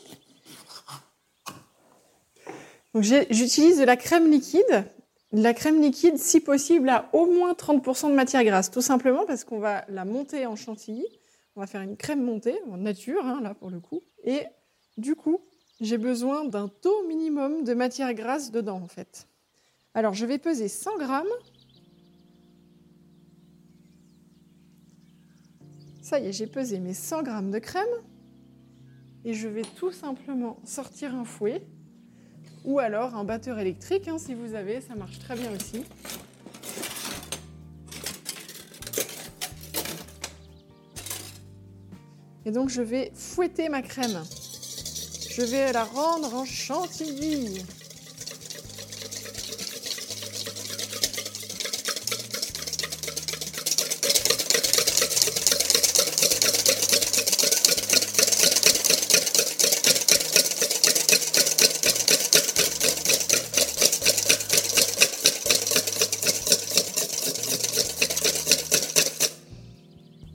J'utilise 2.95 3.79
de 3.79 3.85
la 3.85 3.97
crème 3.97 4.31
liquide 4.31 4.87
la 5.35 5.53
crème 5.53 5.83
liquide, 5.83 6.17
si 6.17 6.39
possible, 6.39 6.89
a 6.89 7.09
au 7.13 7.27
moins 7.27 7.55
30% 7.55 8.09
de 8.09 8.15
matière 8.15 8.45
grasse, 8.45 8.71
tout 8.71 8.81
simplement 8.81 9.27
parce 9.27 9.43
qu'on 9.43 9.59
va 9.59 9.85
la 9.89 10.05
monter 10.05 10.47
en 10.47 10.55
chantilly. 10.55 11.05
On 11.57 11.61
va 11.61 11.67
faire 11.67 11.81
une 11.81 11.97
crème 11.97 12.23
montée, 12.23 12.57
en 12.71 12.77
nature, 12.77 13.25
hein, 13.27 13.41
là 13.43 13.55
pour 13.55 13.71
le 13.71 13.81
coup. 13.81 14.03
Et 14.23 14.45
du 14.97 15.17
coup, 15.17 15.41
j'ai 15.81 15.99
besoin 15.99 16.45
d'un 16.45 16.69
taux 16.69 17.05
minimum 17.09 17.65
de 17.65 17.75
matière 17.75 18.15
grasse 18.15 18.53
dedans, 18.53 18.81
en 18.81 18.87
fait. 18.87 19.27
Alors, 19.95 20.15
je 20.15 20.25
vais 20.25 20.39
peser 20.39 20.69
100 20.69 20.99
grammes. 20.99 21.27
Ça 26.05 26.19
y 26.19 26.27
est, 26.27 26.33
j'ai 26.33 26.47
pesé 26.47 26.81
mes 26.81 26.93
100 26.93 27.23
grammes 27.23 27.51
de 27.51 27.59
crème. 27.59 27.83
Et 29.25 29.33
je 29.33 29.49
vais 29.49 29.63
tout 29.63 29.91
simplement 29.91 30.59
sortir 30.63 31.15
un 31.15 31.25
fouet 31.25 31.67
ou 32.63 32.79
alors 32.79 33.15
un 33.15 33.25
batteur 33.25 33.59
électrique, 33.59 34.07
hein, 34.07 34.19
si 34.19 34.35
vous 34.35 34.55
avez, 34.55 34.83
ça 34.83 34.95
marche 34.97 35.19
très 35.19 35.35
bien 35.35 35.51
aussi. 35.51 35.83
Et 42.45 42.51
donc 42.51 42.69
je 42.69 42.83
vais 42.83 43.11
fouetter 43.15 43.71
ma 43.71 43.81
crème. 43.81 44.23
Je 45.31 45.41
vais 45.41 45.73
la 45.73 45.85
rendre 45.85 46.35
en 46.35 46.45
chantilly. 46.45 47.65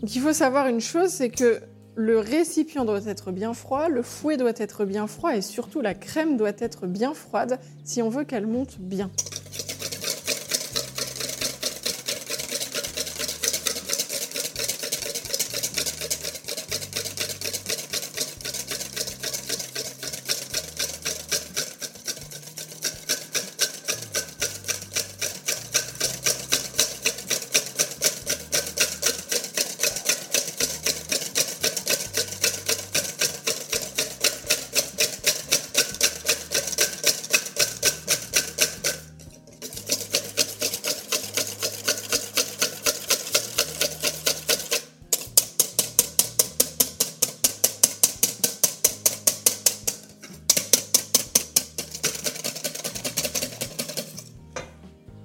Il 0.02 0.22
faut 0.22 0.34
savoir 0.34 0.68
une 0.68 0.82
chose, 0.82 1.10
c'est 1.10 1.30
que 1.30 1.62
le 1.96 2.20
récipient 2.20 2.86
doit 2.86 3.06
être 3.06 3.32
bien 3.32 3.54
froid, 3.54 3.90
le 3.90 4.02
fouet 4.02 4.38
doit 4.38 4.54
être 4.56 4.86
bien 4.86 5.08
froid 5.08 5.36
et 5.36 5.42
surtout 5.42 5.82
la 5.82 5.94
crème 5.94 6.38
doit 6.38 6.54
être 6.60 6.88
bien 6.88 7.14
froide 7.14 7.60
si 7.84 8.02
on 8.02 8.10
veut 8.10 8.24
qu'elle 8.24 8.48
monte 8.48 8.80
bien. 8.80 9.12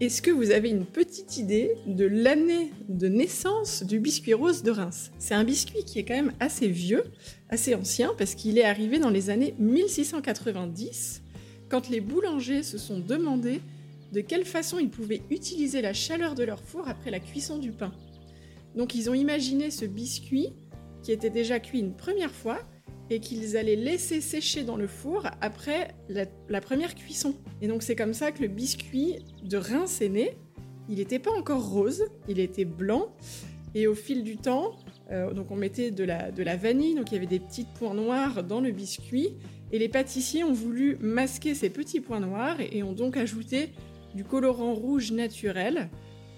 Est-ce 0.05 0.21
que 0.21 0.31
vous 0.31 0.51
avez 0.51 0.69
une 0.69 0.85
petite 0.85 1.39
idée 1.39 1.79
de 1.87 2.05
l'année 2.05 2.73
de 2.91 3.09
naissance 3.09 3.83
du 3.83 4.01
biscuit 4.01 4.35
rose 4.35 4.63
de 4.63 4.71
Reims? 4.71 5.11
C'est 5.19 5.33
un 5.33 5.45
biscuit 5.45 5.83
qui 5.83 5.99
est 5.99 6.05
quand 6.05 6.15
même 6.15 6.35
assez 6.41 6.69
vieux, 6.69 7.05
assez 7.49 7.75
ancien, 7.75 8.13
parce 8.19 8.35
qu'il 8.35 8.59
est 8.59 8.65
arrivé 8.65 8.99
dans 8.99 9.09
les 9.09 9.31
années 9.31 9.55
1690, 9.59 11.23
quand 11.71 11.89
les 11.89 12.03
boulangers 12.03 12.63
se 12.63 12.77
sont 12.77 12.99
demandé 12.99 13.63
de 14.13 14.21
quelle 14.21 14.45
façon 14.45 14.79
ils 14.79 14.91
pouvaient 14.91 15.23
utiliser 15.31 15.81
la 15.81 15.95
chaleur 15.95 16.35
de 16.35 16.45
leur 16.45 16.61
four 16.61 16.87
après 16.87 17.11
la 17.11 17.19
cuisson 17.19 17.57
du 17.57 17.73
pain. 17.73 17.95
Donc 18.77 18.95
ils 18.95 19.09
ont 19.09 19.15
imaginé 19.15 19.71
ce 19.71 19.87
biscuit 19.87 20.49
qui 21.03 21.13
était 21.13 21.31
déjà 21.31 21.61
cuit 21.61 21.79
une 21.79 21.97
première 21.97 22.35
fois 22.35 22.59
et 23.11 23.21
qu'ils 23.21 23.57
allaient 23.57 23.77
laisser 23.77 24.21
sécher 24.21 24.65
dans 24.65 24.77
le 24.77 24.87
four 24.87 25.27
après 25.41 25.95
la, 26.09 26.61
première 26.61 26.95
cuisson. 26.95 27.35
Et 27.61 27.69
donc 27.69 27.83
c'est 27.83 27.97
comme 27.97 28.15
ça 28.15 28.33
que 28.33 28.43
le 28.43 28.49
biscuit 28.49 29.17
de 29.43 29.57
Reims 29.57 30.01
est 30.01 30.09
né. 30.09 30.37
Il 30.89 30.97
n'était 30.97 31.19
pas 31.19 31.33
encore 31.33 31.69
rose, 31.69 32.05
il 32.29 32.39
était 32.39 32.65
blanc. 32.65 33.15
Et 33.75 33.87
au 33.87 33.95
fil 33.95 34.23
du 34.23 34.37
temps, 34.37 34.77
euh, 35.11 35.33
donc 35.33 35.51
on 35.51 35.57
mettait 35.57 35.91
de 35.91 36.05
la, 36.05 36.57
vanille, 36.57 36.95
donc 36.95 37.11
il 37.11 37.15
y 37.15 37.17
avait 37.17 37.27
des 37.27 37.41
petits 37.41 37.67
points 37.79 37.95
noirs 37.95 38.45
dans 38.45 38.61
le 38.61 38.71
biscuit. 38.71 39.31
Et 39.73 39.79
les 39.79 39.89
pâtissiers 39.89 40.45
ont 40.45 40.53
voulu 40.53 40.97
masquer 41.01 41.55
ces 41.55 41.71
petits 41.71 42.01
points 42.01 42.21
noirs 42.21 42.57
et 42.61 42.83
ont 42.83 42.93
donc 42.93 43.17
ajouté 43.17 43.71
du 44.15 44.25
colorant 44.25 44.75
rouge 44.75 45.11
naturel 45.11 45.89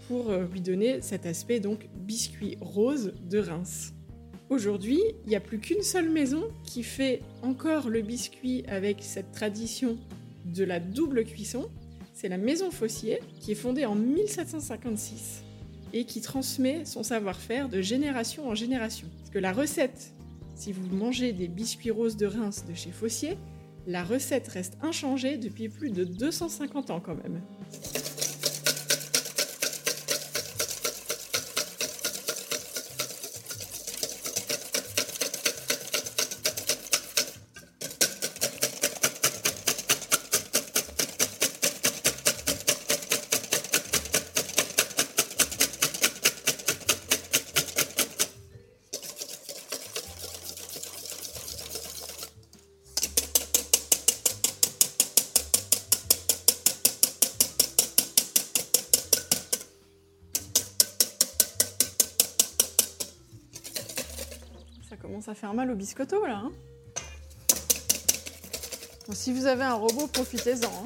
pour 0.09 0.31
euh, 0.31 0.47
lui 0.51 0.61
donner 0.61 1.03
cet 1.03 1.27
aspect 1.27 1.61
donc 1.61 1.89
biscuit 1.95 2.57
rose 2.61 3.13
de 3.29 3.39
Reims. 3.39 3.96
Aujourd'hui, 4.49 5.01
il 5.25 5.31
n'y 5.31 5.35
a 5.37 5.41
plus 5.41 5.59
qu'une 5.59 5.83
seule 5.83 6.09
maison 6.09 6.45
qui 6.65 6.85
fait 6.85 7.21
encore 7.43 7.89
le 7.89 8.01
biscuit 8.01 8.65
avec 8.69 8.99
cette 9.01 9.33
tradition 9.33 9.99
de 10.45 10.63
la 10.63 10.79
double 10.79 11.25
cuisson. 11.25 11.69
C'est 12.15 12.29
la 12.29 12.39
maison 12.39 12.71
Fossier, 12.71 13.21
qui 13.41 13.53
est 13.53 13.57
fondée 13.57 13.87
en 13.87 13.97
1756 13.97 15.43
et 15.93 16.05
qui 16.05 16.21
transmet 16.21 16.85
son 16.85 17.03
savoir-faire 17.03 17.69
de 17.69 17.83
génération 17.83 18.49
en 18.49 18.55
génération. 18.55 19.09
Parce 19.19 19.31
que 19.31 19.41
la 19.41 19.53
recette, 19.53 20.13
si 20.55 20.73
vous 20.73 20.87
mangez 20.95 21.33
des 21.33 21.49
biscuits 21.49 21.91
roses 21.91 22.17
de 22.17 22.27
Reims 22.27 22.65
de 22.69 22.75
chez 22.75 22.93
Fossier, 22.93 23.37
la 23.89 24.05
recette 24.05 24.47
reste 24.47 24.79
inchangée 24.81 25.39
depuis 25.39 25.69
plus 25.69 25.91
de 25.91 26.05
250 26.05 26.91
ans 26.91 27.01
quand 27.01 27.17
même. 27.17 27.41
Ça 65.21 65.35
fait 65.35 65.47
un 65.47 65.55
mal 65.55 65.71
au 65.71 65.75
biscotto 65.75 66.25
là. 66.27 66.43
Hein? 66.45 66.53
si 69.13 69.33
vous 69.33 69.47
avez 69.47 69.65
un 69.65 69.75
robot, 69.75 70.09
profitez-en. 70.09 70.67
Hein. 70.67 70.85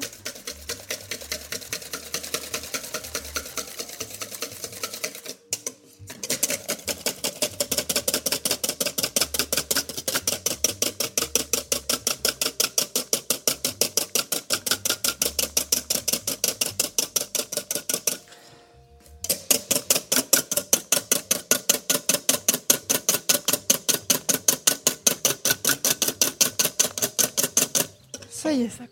Ça 28.51 28.51
y 28.51 28.63
est, 28.63 28.69
ça 28.69 28.85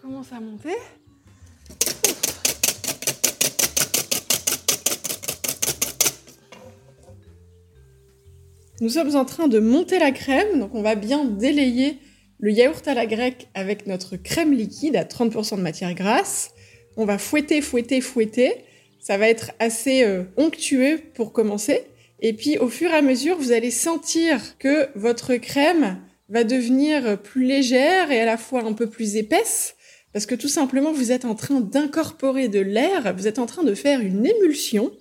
Nous 8.82 8.90
sommes 8.90 9.16
en 9.18 9.26
train 9.26 9.50
de 9.50 9.60
monter 9.60 10.00
la 10.00 10.12
crème, 10.12 10.60
donc 10.60 10.74
on 10.74 10.82
va 10.82 10.96
bien 10.96 11.26
délayer 11.26 11.98
le 12.40 12.52
yaourt 12.52 12.88
à 12.88 12.94
la 12.94 13.06
grecque 13.06 13.48
avec 13.54 13.88
notre 13.88 14.16
crème 14.16 14.54
liquide 14.54 14.96
à 14.96 15.04
30% 15.04 15.58
de 15.58 15.62
matière 15.62 15.94
grasse. 15.94 16.52
On 16.96 17.04
va 17.04 17.18
fouetter, 17.18 17.60
fouetter, 17.60 18.00
fouetter. 18.00 18.54
Ça 19.02 19.18
va 19.18 19.28
être 19.28 19.52
assez 19.60 20.04
euh, 20.04 20.24
onctueux 20.38 21.02
pour 21.14 21.34
commencer. 21.34 21.84
Et 22.22 22.34
puis 22.34 22.58
au 22.58 22.70
fur 22.70 22.90
et 22.90 22.96
à 22.96 23.02
mesure, 23.02 23.38
vous 23.38 23.52
allez 23.52 23.72
sentir 23.72 24.58
que 24.58 24.88
votre 24.96 25.36
crème 25.36 26.00
va 26.30 26.46
devenir 26.46 27.22
plus 27.22 27.44
légère 27.44 28.12
et 28.12 28.22
à 28.22 28.26
la 28.26 28.38
fois 28.38 28.64
un 28.64 28.74
peu 28.74 28.88
plus 28.88 29.18
épaisse, 29.18 29.76
parce 30.14 30.26
que 30.26 30.36
tout 30.36 30.48
simplement, 30.48 30.92
vous 30.92 31.12
êtes 31.12 31.26
en 31.26 31.36
train 31.36 31.60
d'incorporer 31.60 32.48
de 32.48 32.60
l'air, 32.60 33.16
vous 33.16 33.28
êtes 33.28 33.40
en 33.40 33.46
train 33.46 33.64
de 33.64 33.74
faire 33.74 34.00
une 34.00 34.26
émulsion 34.26 34.92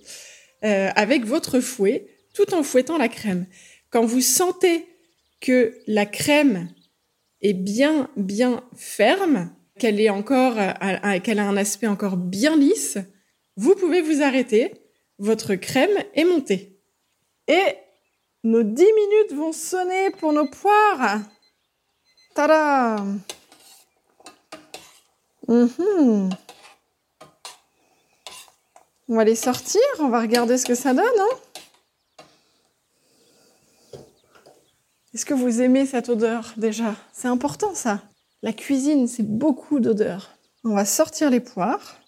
euh, 0.63 0.89
avec 0.95 1.25
votre 1.25 1.59
fouet, 1.59 2.07
tout 2.33 2.53
en 2.53 2.63
fouettant 2.63 2.97
la 2.97 3.07
crème. 3.07 3.47
Quand 3.89 4.05
vous 4.05 4.21
sentez 4.21 4.85
que 5.41 5.73
la 5.87 6.05
crème 6.05 6.69
est 7.41 7.53
bien, 7.53 8.09
bien 8.17 8.63
ferme, 8.75 9.51
qu'elle 9.79 9.99
euh, 9.99 11.19
qu'elle 11.19 11.39
a 11.39 11.47
un 11.47 11.57
aspect 11.57 11.87
encore 11.87 12.17
bien 12.17 12.55
lisse, 12.57 12.97
vous 13.55 13.75
pouvez 13.75 14.01
vous 14.01 14.21
arrêter. 14.21 14.73
Votre 15.17 15.55
crème 15.55 15.97
est 16.13 16.23
montée. 16.23 16.79
Et 17.47 17.75
nos 18.43 18.63
10 18.63 18.83
minutes 18.83 19.33
vont 19.33 19.51
sonner 19.51 20.11
pour 20.11 20.33
nos 20.33 20.47
poires. 20.47 21.21
Tada 22.35 23.03
On 25.51 26.29
va 29.07 29.23
les 29.23 29.35
sortir, 29.35 29.81
on 29.97 30.09
va 30.09 30.21
regarder 30.21 30.59
ce 30.59 30.65
que 30.67 30.75
ça 30.75 30.93
donne. 30.93 31.05
Hein 31.05 31.37
Est-ce 35.15 35.25
que 35.25 35.33
vous 35.33 35.61
aimez 35.61 35.87
cette 35.87 36.09
odeur 36.09 36.53
déjà? 36.57 36.95
C'est 37.11 37.27
important 37.27 37.73
ça. 37.73 38.03
La 38.43 38.53
cuisine, 38.53 39.07
c'est 39.07 39.27
beaucoup 39.27 39.79
d'odeur. 39.79 40.29
On 40.63 40.75
va 40.75 40.85
sortir 40.85 41.31
les 41.31 41.39
poires. 41.39 41.99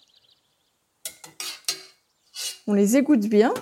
On 2.68 2.74
les 2.74 2.96
égoutte 2.96 3.26
bien. 3.26 3.52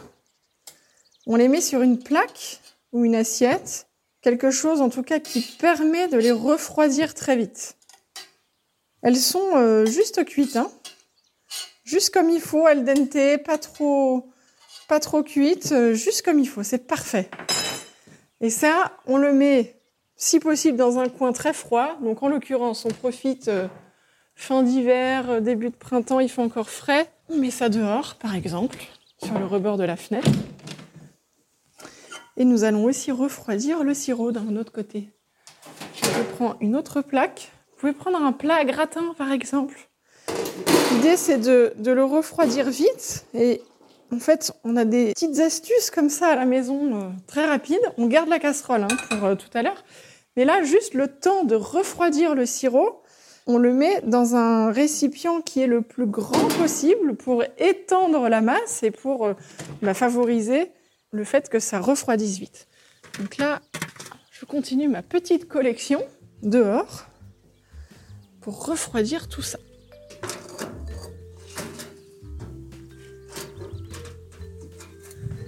On 1.27 1.37
les 1.37 1.49
met 1.49 1.63
sur 1.63 1.81
une 1.81 1.99
plaque 1.99 2.61
ou 2.93 3.07
une 3.07 3.15
assiette, 3.15 3.89
quelque 4.21 4.51
chose 4.51 4.83
en 4.83 4.91
tout 4.91 5.03
cas 5.03 5.21
qui 5.21 5.41
permet 5.41 6.09
de 6.09 6.19
les 6.19 6.33
refroidir 6.33 7.15
très 7.15 7.37
vite. 7.37 7.79
Elles 9.03 9.17
sont 9.17 9.57
euh, 9.57 9.87
juste 9.87 10.25
cuites, 10.25 10.57
hein 10.57 10.71
juste 11.85 12.15
comme 12.15 12.31
il 12.31 12.41
faut, 12.41 12.67
al 12.67 12.85
dente, 12.85 13.43
pas 13.45 13.59
trop, 13.59 14.31
pas 14.89 15.01
trop 15.01 15.23
cuites, 15.23 15.73
euh, 15.73 15.95
juste 15.95 16.23
comme 16.23 16.39
il 16.39 16.47
faut, 16.47 16.63
c'est 16.63 16.87
parfait. 16.87 17.29
Et 18.41 18.51
ça, 18.51 18.93
on 19.07 19.17
le 19.17 19.33
met, 19.33 19.81
si 20.17 20.39
possible, 20.39 20.77
dans 20.77 20.99
un 20.99 21.09
coin 21.09 21.33
très 21.33 21.53
froid. 21.53 21.97
Donc 22.03 22.23
en 22.23 22.29
l'occurrence, 22.29 22.85
on 22.85 22.91
profite 22.91 23.49
euh, 23.49 23.67
fin 24.35 24.63
d'hiver, 24.63 25.43
début 25.43 25.71
de 25.71 25.77
printemps, 25.77 26.21
il 26.21 26.29
fait 26.29 26.43
encore 26.43 26.71
frais. 26.71 27.11
On 27.29 27.37
met 27.37 27.51
ça 27.51 27.69
dehors, 27.69 28.15
par 28.15 28.35
exemple, 28.35 28.79
sur 29.23 29.39
le 29.39 29.47
rebord 29.47 29.77
de 29.77 29.85
la 29.85 29.97
fenêtre. 29.97 30.31
Et 32.37 32.45
nous 32.45 32.65
allons 32.65 32.85
aussi 32.85 33.13
refroidir 33.13 33.85
le 33.85 33.95
sirop 33.95 34.33
d'un 34.33 34.57
autre 34.57 34.73
côté. 34.73 35.11
Je 35.95 36.23
prends 36.37 36.57
une 36.61 36.77
autre 36.77 37.03
plaque. 37.03 37.51
Vous 37.81 37.89
pouvez 37.89 37.99
prendre 37.99 38.23
un 38.23 38.33
plat 38.33 38.57
à 38.57 38.65
gratin, 38.67 39.15
par 39.17 39.33
exemple. 39.33 39.89
L'idée, 40.93 41.17
c'est 41.17 41.39
de, 41.39 41.73
le 41.83 42.05
refroidir 42.05 42.69
vite. 42.69 43.25
Et 43.33 43.63
en 44.13 44.19
fait, 44.19 44.53
on 44.65 44.77
a 44.77 44.85
des 44.85 45.15
petites 45.15 45.39
astuces 45.39 45.91
comme 45.91 46.11
ça 46.11 46.27
à 46.27 46.37
la 46.37 46.45
maison, 46.45 46.95
euh, 46.95 47.09
très 47.27 47.47
rapides. 47.47 47.81
On 47.97 48.07
garde 48.07 48.29
la 48.29 48.39
casserole 48.39 48.83
hein, 48.83 48.97
pour 49.09 49.25
euh, 49.25 49.35
tout 49.35 49.49
à 49.55 49.63
l'heure. 49.63 49.83
Mais 50.37 50.45
là, 50.45 50.63
juste 50.63 50.93
le 50.93 51.09
temps 51.09 51.45
de 51.45 51.55
refroidir 51.55 52.35
le 52.35 52.45
sirop, 52.45 53.03
on 53.47 53.57
le 53.57 53.73
met 53.73 54.03
dans 54.03 54.37
un 54.37 54.71
récipient 54.71 55.41
qui 55.41 55.63
est 55.63 55.67
le 55.67 55.81
plus 55.81 56.05
grand 56.05 56.49
possible 56.59 57.17
pour 57.17 57.45
étendre 57.57 58.29
la 58.29 58.43
masse 58.43 58.83
et 58.83 58.91
pour 58.91 59.25
euh, 59.25 59.33
bah, 59.81 59.95
favoriser 59.95 60.71
le 61.13 61.25
fait 61.25 61.49
que 61.49 61.59
ça 61.59 61.81
refroidisse 61.81 62.37
vite. 62.37 62.69
Donc 63.19 63.39
là, 63.39 63.63
je 64.33 64.45
continue 64.45 64.89
ma 64.89 65.01
petite 65.01 65.49
collection 65.49 66.05
dehors 66.43 67.07
pour 68.41 68.67
refroidir 68.67 69.29
tout 69.29 69.43
ça. 69.43 69.59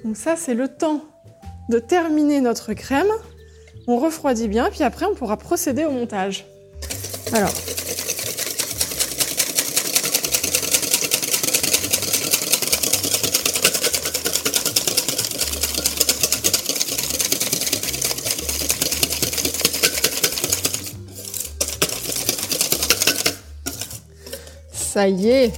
Donc 0.05 0.17
ça, 0.17 0.37
c'est 0.37 0.55
le 0.55 0.69
temps 0.69 1.05
de 1.69 1.79
terminer 1.79 2.41
notre 2.41 2.75
crème. 2.75 3.11
On 3.87 3.99
refroidit 3.99 4.49
bien, 4.49 4.69
puis 4.71 4.83
après, 4.83 5.07
on 5.07 5.15
pourra 5.15 5.37
procéder 5.37 5.85
au 5.85 5.91
montage. 5.91 6.47
Alors, 7.33 7.53
Ça 24.93 25.09
y 25.09 25.31
est, 25.31 25.53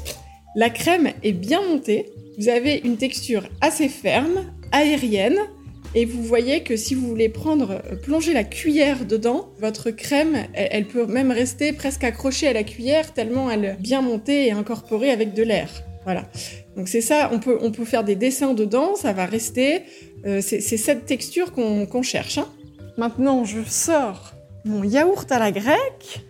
la 0.55 0.71
crème 0.71 1.11
est 1.25 1.33
bien 1.33 1.61
montée. 1.61 2.07
Vous 2.39 2.49
avez 2.49 2.81
une 2.85 2.97
texture 2.97 3.49
assez 3.61 3.89
ferme, 3.89 4.45
aérienne, 4.71 5.41
et 5.97 6.05
vous 6.05 6.23
voyez 6.23 6.63
que 6.63 6.77
si 6.77 6.95
vous 6.95 7.09
voulez 7.09 7.29
prendre, 7.29 7.83
euh, 7.91 7.97
plonger 7.97 8.33
la 8.33 8.45
cuillère 8.45 9.05
dedans, 9.05 9.49
votre 9.59 9.91
crème, 9.91 10.47
elle, 10.55 10.87
peut 10.87 11.07
même 11.07 11.33
rester 11.33 11.73
presque 11.73 12.05
accrochée 12.05 12.47
à 12.47 12.53
la 12.53 12.63
cuillère 12.63 13.13
tellement 13.13 13.51
elle 13.51 13.65
est 13.65 13.77
bien 13.81 14.03
montée 14.03 14.47
et 14.47 14.53
incorporée 14.53 15.11
avec 15.11 15.35
de 15.35 15.43
l'air. 15.43 15.69
Voilà. 16.05 16.31
Donc 16.77 16.87
c'est 16.87 17.01
ça, 17.01 17.29
on 17.33 17.41
peut, 17.41 17.59
on 17.61 17.73
peut 17.73 17.85
faire 17.85 18.05
des 18.05 18.15
dessins 18.15 18.55
dedans, 18.55 18.95
ça 18.95 19.13
va 19.13 19.27
rester. 19.27 19.83
Euh, 20.27 20.41
c'est 20.41 20.61
cette 20.61 21.07
texture 21.07 21.51
qu'on 21.51 21.87
qu'on 21.87 22.03
cherche. 22.03 22.39
hein. 22.39 22.47
Maintenant, 22.99 23.45
je 23.45 23.65
sors 23.67 24.35
mon 24.65 24.85
yaourt 24.85 25.33
à 25.33 25.41
la 25.41 25.51
grecque. 25.51 26.25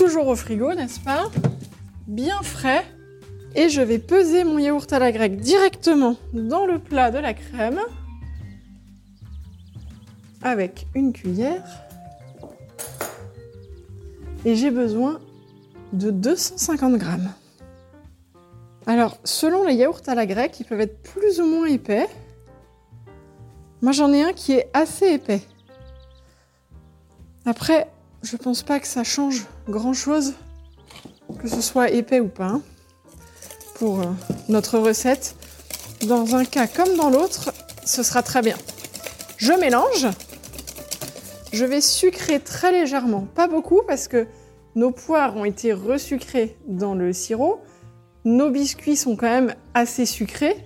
Toujours 0.00 0.28
au 0.28 0.34
frigo, 0.34 0.72
n'est-ce 0.72 0.98
pas 0.98 1.30
Bien 2.06 2.40
frais. 2.42 2.86
Et 3.54 3.68
je 3.68 3.82
vais 3.82 3.98
peser 3.98 4.44
mon 4.44 4.56
yaourt 4.56 4.90
à 4.90 4.98
la 4.98 5.12
grecque 5.12 5.36
directement 5.36 6.16
dans 6.32 6.64
le 6.64 6.78
plat 6.78 7.10
de 7.10 7.18
la 7.18 7.34
crème 7.34 7.80
avec 10.40 10.86
une 10.94 11.12
cuillère. 11.12 11.62
Et 14.46 14.54
j'ai 14.54 14.70
besoin 14.70 15.20
de 15.92 16.10
250 16.10 16.96
grammes. 16.96 17.34
Alors, 18.86 19.18
selon 19.24 19.64
les 19.64 19.74
yaourts 19.74 20.00
à 20.06 20.14
la 20.14 20.24
grecque, 20.24 20.60
ils 20.60 20.64
peuvent 20.64 20.80
être 20.80 21.02
plus 21.02 21.42
ou 21.42 21.44
moins 21.44 21.66
épais. 21.66 22.08
Moi, 23.82 23.92
j'en 23.92 24.10
ai 24.14 24.22
un 24.22 24.32
qui 24.32 24.52
est 24.52 24.70
assez 24.72 25.08
épais. 25.08 25.42
Après, 27.44 27.90
je 28.22 28.38
pense 28.38 28.62
pas 28.62 28.80
que 28.80 28.86
ça 28.86 29.04
change 29.04 29.44
grand 29.70 29.94
chose, 29.94 30.34
que 31.38 31.48
ce 31.48 31.60
soit 31.60 31.90
épais 31.90 32.20
ou 32.20 32.28
pas, 32.28 32.48
hein, 32.48 32.62
pour 33.76 34.00
euh, 34.00 34.06
notre 34.48 34.78
recette. 34.78 35.36
Dans 36.06 36.34
un 36.34 36.44
cas 36.44 36.66
comme 36.66 36.96
dans 36.96 37.10
l'autre, 37.10 37.52
ce 37.84 38.02
sera 38.02 38.22
très 38.22 38.42
bien. 38.42 38.56
Je 39.36 39.52
mélange. 39.52 40.06
Je 41.52 41.64
vais 41.64 41.80
sucrer 41.80 42.40
très 42.40 42.72
légèrement, 42.72 43.26
pas 43.34 43.48
beaucoup 43.48 43.80
parce 43.86 44.06
que 44.06 44.26
nos 44.76 44.92
poires 44.92 45.36
ont 45.36 45.44
été 45.44 45.72
resucrées 45.72 46.56
dans 46.66 46.94
le 46.94 47.12
sirop. 47.12 47.60
Nos 48.24 48.50
biscuits 48.50 48.96
sont 48.96 49.16
quand 49.16 49.28
même 49.28 49.54
assez 49.74 50.06
sucrés. 50.06 50.56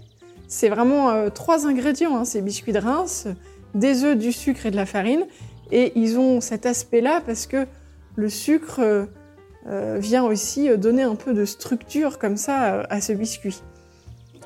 C'est 0.47 0.69
vraiment 0.69 1.11
euh, 1.11 1.31
trois 1.31 1.67
ingrédients, 1.67 2.17
hein, 2.17 2.25
ces 2.25 2.43
biscuits 2.43 2.73
de 2.73 2.79
Reims, 2.79 3.29
des 3.75 4.05
œufs, 4.05 4.17
du 4.17 4.33
sucre 4.33 4.67
et 4.67 4.71
de 4.71 4.77
la 4.77 4.87
farine. 4.87 5.27
Et 5.73 5.93
ils 5.97 6.19
ont 6.19 6.41
cet 6.41 6.67
aspect-là 6.67 7.23
parce 7.25 7.47
que 7.47 7.67
le 8.17 8.29
sucre 8.29 8.81
euh, 8.81 9.07
euh, 9.67 9.99
vient 9.99 10.25
aussi 10.25 10.69
euh, 10.69 10.77
donner 10.77 11.03
un 11.03 11.15
peu 11.15 11.33
de 11.33 11.47
structure 11.47 12.19
comme 12.19 12.37
ça 12.37 12.81
à 12.83 13.01
ce 13.01 13.15
biscuit. 13.15 13.63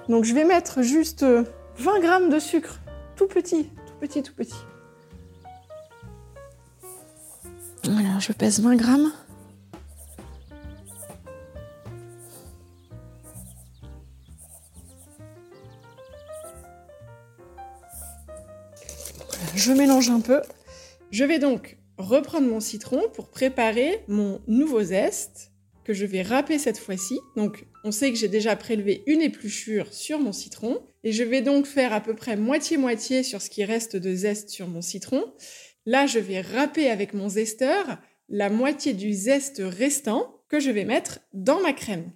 Donc 0.08 0.24
je 0.24 0.32
vais 0.32 0.44
mettre 0.44 0.82
juste 0.82 1.24
euh, 1.24 1.42
20 1.78 2.00
grammes 2.00 2.30
de 2.30 2.38
sucre, 2.38 2.78
tout 3.16 3.26
petit, 3.26 3.64
tout 3.86 3.94
petit, 4.00 4.22
tout 4.22 4.34
petit. 4.34 4.54
Voilà, 7.82 8.18
je 8.20 8.32
pèse 8.32 8.60
20 8.60 8.76
grammes. 8.76 9.12
Je 19.56 19.72
mélange 19.72 20.10
un 20.10 20.20
peu. 20.20 20.42
Je 21.10 21.24
vais 21.24 21.40
donc 21.40 21.77
reprendre 21.98 22.48
mon 22.48 22.60
citron 22.60 23.02
pour 23.14 23.28
préparer 23.28 24.02
mon 24.08 24.40
nouveau 24.46 24.82
zeste 24.82 25.52
que 25.84 25.92
je 25.92 26.06
vais 26.06 26.22
râper 26.22 26.58
cette 26.58 26.78
fois-ci. 26.78 27.18
Donc 27.36 27.66
on 27.84 27.90
sait 27.90 28.10
que 28.10 28.18
j'ai 28.18 28.28
déjà 28.28 28.56
prélevé 28.56 29.02
une 29.06 29.22
épluchure 29.22 29.92
sur 29.92 30.18
mon 30.18 30.32
citron 30.32 30.80
et 31.02 31.12
je 31.12 31.22
vais 31.22 31.42
donc 31.42 31.66
faire 31.66 31.92
à 31.92 32.00
peu 32.00 32.14
près 32.14 32.36
moitié-moitié 32.36 33.22
sur 33.22 33.40
ce 33.40 33.50
qui 33.50 33.64
reste 33.64 33.96
de 33.96 34.14
zeste 34.14 34.50
sur 34.50 34.68
mon 34.68 34.82
citron. 34.82 35.24
Là, 35.86 36.06
je 36.06 36.18
vais 36.18 36.40
râper 36.40 36.90
avec 36.90 37.14
mon 37.14 37.28
zesteur 37.28 37.98
la 38.28 38.50
moitié 38.50 38.92
du 38.92 39.12
zeste 39.14 39.62
restant 39.64 40.42
que 40.48 40.60
je 40.60 40.70
vais 40.70 40.84
mettre 40.84 41.20
dans 41.32 41.60
ma 41.60 41.72
crème. 41.72 42.10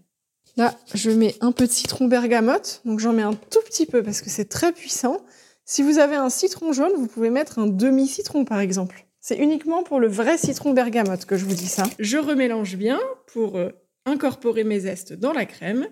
Là, 0.59 0.79
je 0.95 1.11
mets 1.11 1.35
un 1.41 1.53
peu 1.53 1.67
de 1.67 1.73
citron 1.73 2.07
bergamote, 2.07 2.83
donc 2.85 3.01
j'en 3.01 3.15
mets 3.15 3.23
un 3.23 3.33
tout 3.33 3.63
petit 3.65 3.87
peu 3.87 4.03
parce 4.03 4.21
que 4.21 4.29
c'est 4.29 4.49
très 4.49 4.73
puissant. 4.73 5.25
Si 5.65 5.83
vous 5.83 5.99
avez 5.99 6.17
un 6.17 6.29
citron 6.29 6.73
jaune, 6.73 6.93
vous 6.97 7.07
pouvez 7.07 7.31
mettre 7.31 7.59
un 7.59 7.67
demi-citron 7.67 8.45
par 8.45 8.61
exemple. 8.61 9.07
C'est 9.25 9.39
uniquement 9.39 9.85
pour 9.85 10.01
le 10.01 10.09
vrai 10.09 10.37
citron 10.37 10.73
bergamote 10.73 11.27
que 11.27 11.37
je 11.37 11.45
vous 11.45 11.55
dis 11.55 11.69
ça. 11.69 11.85
Je 12.01 12.19
remélange 12.19 12.75
bien 12.75 13.01
pour 13.29 13.57
euh, 13.57 13.71
incorporer 14.05 14.65
mes 14.65 14.81
zestes 14.81 15.13
dans 15.13 15.33
la 15.33 15.47
crème. 15.47 15.87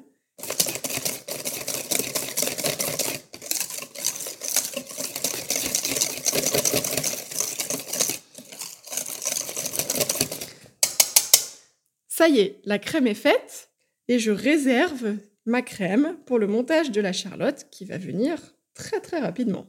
Ça 12.09 12.29
y 12.29 12.41
est, 12.41 12.61
la 12.65 12.81
crème 12.81 13.07
est 13.07 13.15
faite 13.15 13.71
et 14.09 14.19
je 14.19 14.33
réserve 14.33 15.15
ma 15.47 15.63
crème 15.63 16.17
pour 16.27 16.41
le 16.41 16.49
montage 16.49 16.91
de 16.91 17.01
la 17.01 17.13
charlotte 17.13 17.69
qui 17.71 17.85
va 17.85 17.97
venir 17.97 18.57
très 18.75 18.99
très 18.99 19.21
rapidement. 19.21 19.69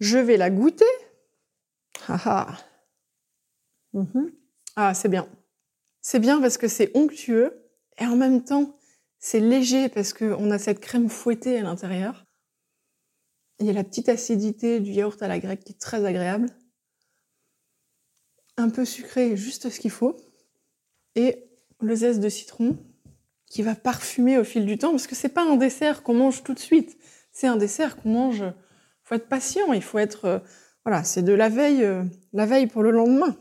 Je 0.00 0.16
vais 0.16 0.38
la 0.38 0.48
goûter. 0.48 0.86
Ah 2.08 2.56
ah. 3.96 4.00
Mhm. 4.00 4.32
Ah, 4.76 4.94
c'est 4.94 5.08
bien. 5.08 5.26
C'est 6.00 6.20
bien 6.20 6.40
parce 6.40 6.58
que 6.58 6.68
c'est 6.68 6.94
onctueux 6.94 7.64
et 7.98 8.06
en 8.06 8.16
même 8.16 8.44
temps 8.44 8.76
c'est 9.18 9.40
léger 9.40 9.88
parce 9.88 10.12
qu'on 10.12 10.50
a 10.50 10.58
cette 10.58 10.80
crème 10.80 11.08
fouettée 11.08 11.58
à 11.58 11.62
l'intérieur. 11.62 12.24
Il 13.58 13.66
y 13.66 13.70
a 13.70 13.72
la 13.72 13.84
petite 13.84 14.08
acidité 14.08 14.80
du 14.80 14.92
yaourt 14.92 15.20
à 15.22 15.28
la 15.28 15.38
grecque 15.38 15.64
qui 15.64 15.72
est 15.72 15.80
très 15.80 16.04
agréable. 16.04 16.48
Un 18.58 18.68
peu 18.68 18.84
sucré, 18.84 19.36
juste 19.36 19.70
ce 19.70 19.80
qu'il 19.80 19.90
faut. 19.90 20.16
Et 21.14 21.48
le 21.80 21.94
zeste 21.94 22.20
de 22.20 22.28
citron 22.28 22.76
qui 23.46 23.62
va 23.62 23.74
parfumer 23.74 24.38
au 24.38 24.44
fil 24.44 24.66
du 24.66 24.76
temps 24.76 24.90
parce 24.90 25.06
que 25.06 25.14
c'est 25.14 25.30
pas 25.30 25.44
un 25.44 25.56
dessert 25.56 26.02
qu'on 26.02 26.14
mange 26.14 26.42
tout 26.42 26.54
de 26.54 26.58
suite. 26.58 26.98
C'est 27.32 27.46
un 27.46 27.56
dessert 27.56 27.96
qu'on 27.96 28.10
mange. 28.10 28.44
Faut 29.04 29.14
être 29.14 29.28
patient. 29.28 29.72
Il 29.72 29.82
faut 29.82 29.98
être 29.98 30.24
euh, 30.26 30.38
voilà. 30.84 31.02
C'est 31.02 31.22
de 31.22 31.32
la 31.32 31.48
veille, 31.48 31.82
euh, 31.82 32.04
la 32.32 32.44
veille 32.44 32.66
pour 32.66 32.82
le 32.82 32.90
lendemain. 32.90 33.36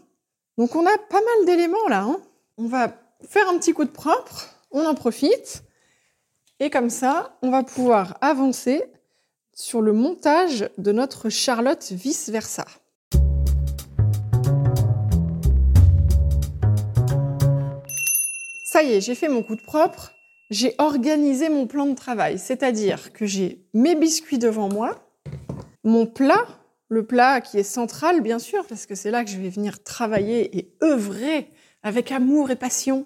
Donc 0.57 0.73
on 0.75 0.85
a 0.85 0.97
pas 1.09 1.19
mal 1.21 1.45
d'éléments 1.45 1.87
là. 1.89 2.03
hein. 2.03 2.19
On 2.57 2.67
va 2.67 2.93
faire 3.27 3.49
un 3.49 3.57
petit 3.57 3.73
coup 3.73 3.83
de 3.83 3.89
propre. 3.89 4.49
On 4.71 4.85
en 4.85 4.95
profite. 4.95 5.63
Et 6.61 6.69
comme 6.69 6.89
ça, 6.89 7.37
on 7.41 7.49
va 7.51 7.63
pouvoir 7.63 8.17
avancer 8.21 8.83
sur 9.53 9.81
le 9.81 9.91
montage 9.91 10.69
de 10.77 10.93
notre 10.93 11.29
Charlotte 11.29 11.91
vice-versa. 11.91 12.65
Ça 18.65 18.83
y 18.83 18.93
est, 18.93 19.01
j'ai 19.01 19.15
fait 19.15 19.27
mon 19.27 19.43
coup 19.43 19.55
de 19.55 19.61
propre. 19.61 20.13
J'ai 20.51 20.75
organisé 20.77 21.49
mon 21.49 21.67
plan 21.67 21.87
de 21.87 21.95
travail, 21.95 22.39
c'est-à-dire 22.39 23.11
que 23.11 23.25
j'ai 23.25 23.65
mes 23.73 23.95
biscuits 23.95 24.37
devant 24.37 24.69
moi, 24.69 24.95
mon 25.83 26.05
plat, 26.05 26.45
le 26.89 27.05
plat 27.05 27.41
qui 27.41 27.57
est 27.57 27.63
central 27.63 28.21
bien 28.21 28.39
sûr, 28.39 28.65
parce 28.67 28.85
que 28.85 28.95
c'est 28.95 29.11
là 29.11 29.23
que 29.23 29.29
je 29.29 29.37
vais 29.37 29.49
venir 29.49 29.83
travailler 29.83 30.57
et 30.57 30.75
œuvrer 30.83 31.51
avec 31.83 32.11
amour 32.11 32.51
et 32.51 32.55
passion. 32.55 33.05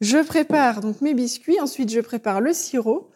Je 0.00 0.18
prépare 0.18 0.80
donc 0.80 1.00
mes 1.00 1.14
biscuits, 1.14 1.60
ensuite 1.60 1.90
je 1.90 2.00
prépare 2.00 2.40
le 2.40 2.52
sirop, 2.52 3.10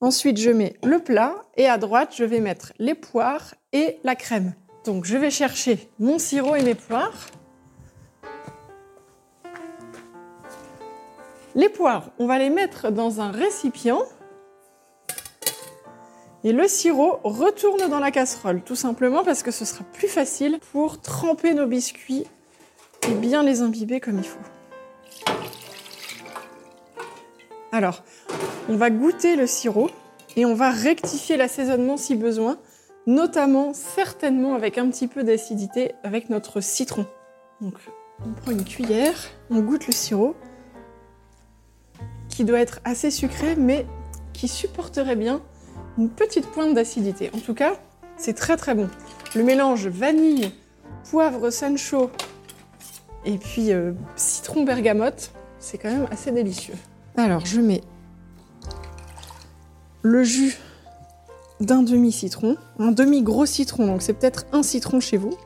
ensuite 0.00 0.38
je 0.38 0.50
mets 0.50 0.76
le 0.82 0.98
plat 0.98 1.34
et 1.56 1.66
à 1.66 1.78
droite 1.78 2.14
je 2.16 2.24
vais 2.24 2.40
mettre 2.40 2.72
les 2.78 2.94
poires 2.94 3.54
et 3.72 3.98
la 4.04 4.14
crème. 4.14 4.54
Donc 4.84 5.04
je 5.04 5.16
vais 5.16 5.30
chercher 5.30 5.88
mon 5.98 6.18
sirop 6.18 6.56
et 6.56 6.62
mes 6.62 6.74
poires. 6.74 7.26
Les 11.54 11.68
poires, 11.68 12.10
on 12.18 12.26
va 12.26 12.38
les 12.38 12.50
mettre 12.50 12.90
dans 12.90 13.20
un 13.20 13.30
récipient. 13.30 14.02
Et 16.44 16.52
le 16.52 16.68
sirop 16.68 17.20
retourne 17.24 17.88
dans 17.88 17.98
la 17.98 18.10
casserole, 18.10 18.62
tout 18.62 18.76
simplement 18.76 19.24
parce 19.24 19.42
que 19.42 19.50
ce 19.50 19.64
sera 19.64 19.82
plus 19.92 20.08
facile 20.08 20.60
pour 20.72 21.00
tremper 21.00 21.54
nos 21.54 21.66
biscuits 21.66 22.24
et 23.08 23.14
bien 23.14 23.42
les 23.42 23.62
imbiber 23.62 23.98
comme 23.98 24.18
il 24.18 24.24
faut. 24.24 24.38
Alors, 27.72 28.04
on 28.68 28.76
va 28.76 28.90
goûter 28.90 29.36
le 29.36 29.46
sirop. 29.46 29.90
Et 30.36 30.44
on 30.44 30.54
va 30.54 30.70
rectifier 30.70 31.36
l'assaisonnement 31.36 31.96
si 31.96 32.16
besoin, 32.16 32.58
notamment 33.06 33.72
certainement 33.72 34.54
avec 34.54 34.78
un 34.78 34.90
petit 34.90 35.06
peu 35.06 35.22
d'acidité 35.22 35.92
avec 36.02 36.28
notre 36.28 36.60
citron. 36.60 37.06
Donc 37.60 37.74
on 38.24 38.32
prend 38.32 38.50
une 38.50 38.64
cuillère, 38.64 39.14
on 39.50 39.60
goûte 39.60 39.86
le 39.86 39.92
sirop, 39.92 40.34
qui 42.28 42.44
doit 42.44 42.58
être 42.58 42.80
assez 42.84 43.12
sucré, 43.12 43.54
mais 43.54 43.86
qui 44.32 44.48
supporterait 44.48 45.14
bien 45.14 45.40
une 45.98 46.08
petite 46.08 46.46
pointe 46.46 46.74
d'acidité. 46.74 47.30
En 47.34 47.38
tout 47.38 47.54
cas, 47.54 47.74
c'est 48.16 48.34
très 48.34 48.56
très 48.56 48.74
bon. 48.74 48.88
Le 49.34 49.42
mélange 49.42 49.86
vanille, 49.86 50.52
poivre 51.10 51.50
sancho 51.50 52.10
et 53.24 53.38
puis 53.38 53.72
euh, 53.72 53.92
citron 54.16 54.64
bergamote, 54.64 55.30
c'est 55.58 55.78
quand 55.78 55.90
même 55.90 56.06
assez 56.10 56.30
délicieux. 56.30 56.74
Alors 57.16 57.46
je 57.46 57.60
mets 57.60 57.82
le 60.02 60.22
jus 60.22 60.58
d'un 61.60 61.82
demi-citron, 61.82 62.56
un 62.78 62.92
demi-gros 62.92 63.46
citron, 63.46 63.86
donc 63.86 64.02
c'est 64.02 64.12
peut-être 64.12 64.44
un 64.52 64.62
citron 64.62 65.00
chez 65.00 65.16
vous. 65.16 65.36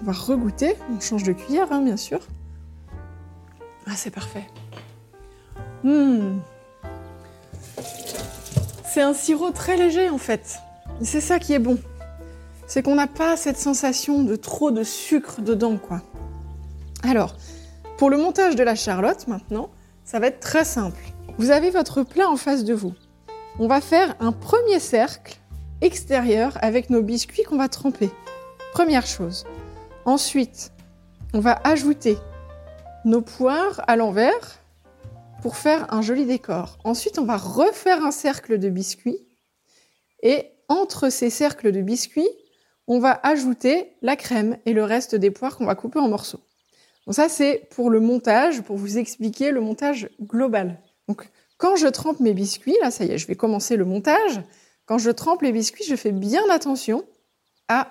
On 0.00 0.04
va 0.04 0.12
regoûter, 0.12 0.76
on 0.94 1.00
change 1.00 1.22
de 1.22 1.32
cuillère 1.32 1.72
hein, 1.72 1.80
bien 1.80 1.96
sûr. 1.96 2.20
Ah 3.86 3.92
c'est 3.96 4.10
parfait. 4.10 4.46
Mmh. 5.84 6.38
C'est 8.92 9.00
un 9.00 9.14
sirop 9.14 9.52
très 9.52 9.78
léger 9.78 10.10
en 10.10 10.18
fait. 10.18 10.58
C'est 11.00 11.22
ça 11.22 11.38
qui 11.38 11.54
est 11.54 11.58
bon. 11.58 11.78
C'est 12.66 12.82
qu'on 12.82 12.94
n'a 12.94 13.06
pas 13.06 13.38
cette 13.38 13.56
sensation 13.56 14.22
de 14.22 14.36
trop 14.36 14.70
de 14.70 14.84
sucre 14.84 15.40
dedans 15.40 15.78
quoi. 15.78 16.02
Alors, 17.02 17.34
pour 17.96 18.10
le 18.10 18.18
montage 18.18 18.54
de 18.54 18.62
la 18.62 18.74
charlotte 18.74 19.28
maintenant, 19.28 19.70
ça 20.04 20.18
va 20.18 20.26
être 20.26 20.40
très 20.40 20.66
simple. 20.66 21.00
Vous 21.38 21.50
avez 21.50 21.70
votre 21.70 22.02
plat 22.02 22.28
en 22.28 22.36
face 22.36 22.64
de 22.64 22.74
vous. 22.74 22.92
On 23.58 23.66
va 23.66 23.80
faire 23.80 24.14
un 24.20 24.30
premier 24.30 24.78
cercle 24.78 25.38
extérieur 25.80 26.58
avec 26.60 26.90
nos 26.90 27.00
biscuits 27.00 27.44
qu'on 27.44 27.56
va 27.56 27.68
tremper. 27.68 28.10
Première 28.74 29.06
chose. 29.06 29.46
Ensuite, 30.04 30.70
on 31.32 31.40
va 31.40 31.58
ajouter 31.64 32.18
nos 33.06 33.22
poires 33.22 33.82
à 33.86 33.96
l'envers 33.96 34.61
pour 35.42 35.56
faire 35.56 35.92
un 35.92 36.02
joli 36.02 36.24
décor. 36.24 36.78
Ensuite, 36.84 37.18
on 37.18 37.24
va 37.24 37.36
refaire 37.36 38.04
un 38.04 38.12
cercle 38.12 38.58
de 38.58 38.70
biscuits 38.70 39.18
et 40.22 40.46
entre 40.68 41.10
ces 41.10 41.30
cercles 41.30 41.72
de 41.72 41.82
biscuits, 41.82 42.28
on 42.86 43.00
va 43.00 43.20
ajouter 43.24 43.92
la 44.02 44.14
crème 44.16 44.56
et 44.66 44.72
le 44.72 44.84
reste 44.84 45.16
des 45.16 45.32
poires 45.32 45.56
qu'on 45.56 45.66
va 45.66 45.74
couper 45.74 45.98
en 45.98 46.08
morceaux. 46.08 46.40
Donc 47.06 47.16
ça, 47.16 47.28
c'est 47.28 47.68
pour 47.70 47.90
le 47.90 47.98
montage, 47.98 48.62
pour 48.62 48.76
vous 48.76 48.98
expliquer 48.98 49.50
le 49.50 49.60
montage 49.60 50.08
global. 50.20 50.80
Donc, 51.08 51.28
quand 51.58 51.74
je 51.74 51.88
trempe 51.88 52.20
mes 52.20 52.34
biscuits, 52.34 52.76
là, 52.80 52.92
ça 52.92 53.04
y 53.04 53.10
est, 53.10 53.18
je 53.18 53.26
vais 53.26 53.34
commencer 53.34 53.76
le 53.76 53.84
montage. 53.84 54.40
Quand 54.86 54.98
je 54.98 55.10
trempe 55.10 55.42
les 55.42 55.52
biscuits, 55.52 55.84
je 55.88 55.96
fais 55.96 56.12
bien 56.12 56.42
attention 56.50 57.04
à 57.68 57.90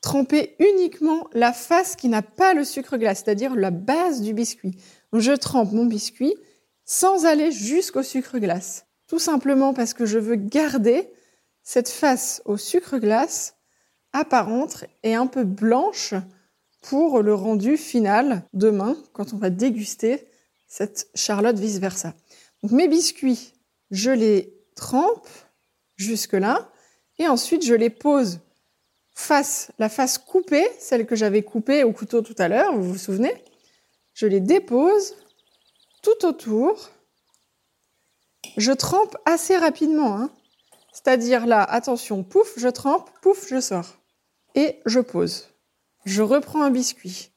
tremper 0.00 0.54
uniquement 0.60 1.26
la 1.32 1.52
face 1.52 1.96
qui 1.96 2.08
n'a 2.08 2.22
pas 2.22 2.54
le 2.54 2.64
sucre 2.64 2.96
glace, 2.96 3.22
c'est-à-dire 3.24 3.56
la 3.56 3.72
base 3.72 4.20
du 4.20 4.34
biscuit. 4.34 4.76
Donc, 5.12 5.22
je 5.22 5.32
trempe 5.32 5.72
mon 5.72 5.86
biscuit 5.86 6.36
sans 6.86 7.26
aller 7.26 7.52
jusqu'au 7.52 8.02
sucre 8.02 8.38
glace. 8.38 8.86
Tout 9.08 9.18
simplement 9.18 9.74
parce 9.74 9.92
que 9.92 10.06
je 10.06 10.18
veux 10.18 10.36
garder 10.36 11.10
cette 11.62 11.88
face 11.88 12.40
au 12.44 12.56
sucre 12.56 12.98
glace 12.98 13.56
apparente 14.12 14.84
et 15.02 15.14
un 15.14 15.26
peu 15.26 15.44
blanche 15.44 16.14
pour 16.82 17.20
le 17.20 17.34
rendu 17.34 17.76
final 17.76 18.44
demain 18.52 18.96
quand 19.12 19.34
on 19.34 19.36
va 19.36 19.50
déguster 19.50 20.26
cette 20.68 21.08
charlotte 21.14 21.58
vice-versa. 21.58 22.14
Donc 22.62 22.72
mes 22.72 22.88
biscuits, 22.88 23.52
je 23.90 24.10
les 24.10 24.54
trempe 24.76 25.28
jusque-là 25.96 26.70
et 27.18 27.28
ensuite 27.28 27.64
je 27.64 27.74
les 27.74 27.90
pose 27.90 28.40
face, 29.14 29.70
la 29.78 29.88
face 29.88 30.18
coupée, 30.18 30.66
celle 30.78 31.06
que 31.06 31.16
j'avais 31.16 31.42
coupée 31.42 31.82
au 31.82 31.92
couteau 31.92 32.22
tout 32.22 32.34
à 32.38 32.48
l'heure, 32.48 32.76
vous 32.76 32.92
vous 32.92 32.98
souvenez? 32.98 33.34
Je 34.14 34.26
les 34.26 34.40
dépose 34.40 35.14
tout 36.06 36.26
autour. 36.26 36.90
Je 38.56 38.70
trempe 38.70 39.16
assez 39.24 39.56
rapidement, 39.56 40.16
hein. 40.16 40.30
c'est-à-dire 40.92 41.46
là, 41.46 41.64
attention, 41.64 42.22
pouf, 42.22 42.52
je 42.56 42.68
trempe, 42.68 43.10
pouf, 43.22 43.48
je 43.48 43.60
sors. 43.60 43.96
Et 44.54 44.80
je 44.86 45.00
pose. 45.00 45.48
Je 46.04 46.22
reprends 46.22 46.62
un 46.62 46.70
biscuit. 46.70 47.32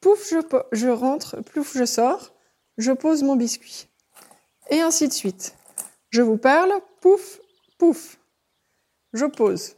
Pouf, 0.00 0.30
je, 0.30 0.36
je 0.70 0.88
rentre, 0.88 1.40
pouf, 1.40 1.76
je 1.76 1.84
sors. 1.84 2.32
Je 2.78 2.92
pose 2.92 3.24
mon 3.24 3.36
biscuit 3.36 3.88
et 4.70 4.80
ainsi 4.80 5.08
de 5.08 5.12
suite. 5.12 5.54
Je 6.10 6.22
vous 6.22 6.38
parle, 6.38 6.72
pouf, 7.00 7.40
pouf, 7.78 8.18
je 9.12 9.26
pose, 9.26 9.76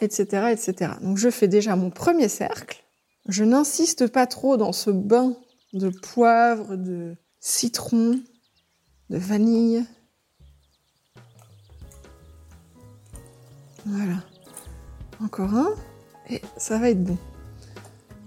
etc., 0.00 0.52
etc. 0.52 0.92
Donc 1.00 1.16
je 1.16 1.30
fais 1.30 1.48
déjà 1.48 1.74
mon 1.74 1.90
premier 1.90 2.28
cercle. 2.28 2.84
Je 3.28 3.44
n'insiste 3.44 4.06
pas 4.06 4.26
trop 4.26 4.56
dans 4.56 4.72
ce 4.72 4.90
bain 4.90 5.36
de 5.72 5.88
poivre, 5.88 6.76
de 6.76 7.16
citron, 7.40 8.20
de 9.10 9.18
vanille. 9.18 9.84
Voilà. 13.86 14.22
Encore 15.22 15.54
un. 15.54 15.70
Et 16.30 16.42
ça 16.56 16.78
va 16.78 16.90
être 16.90 17.02
bon. 17.02 17.16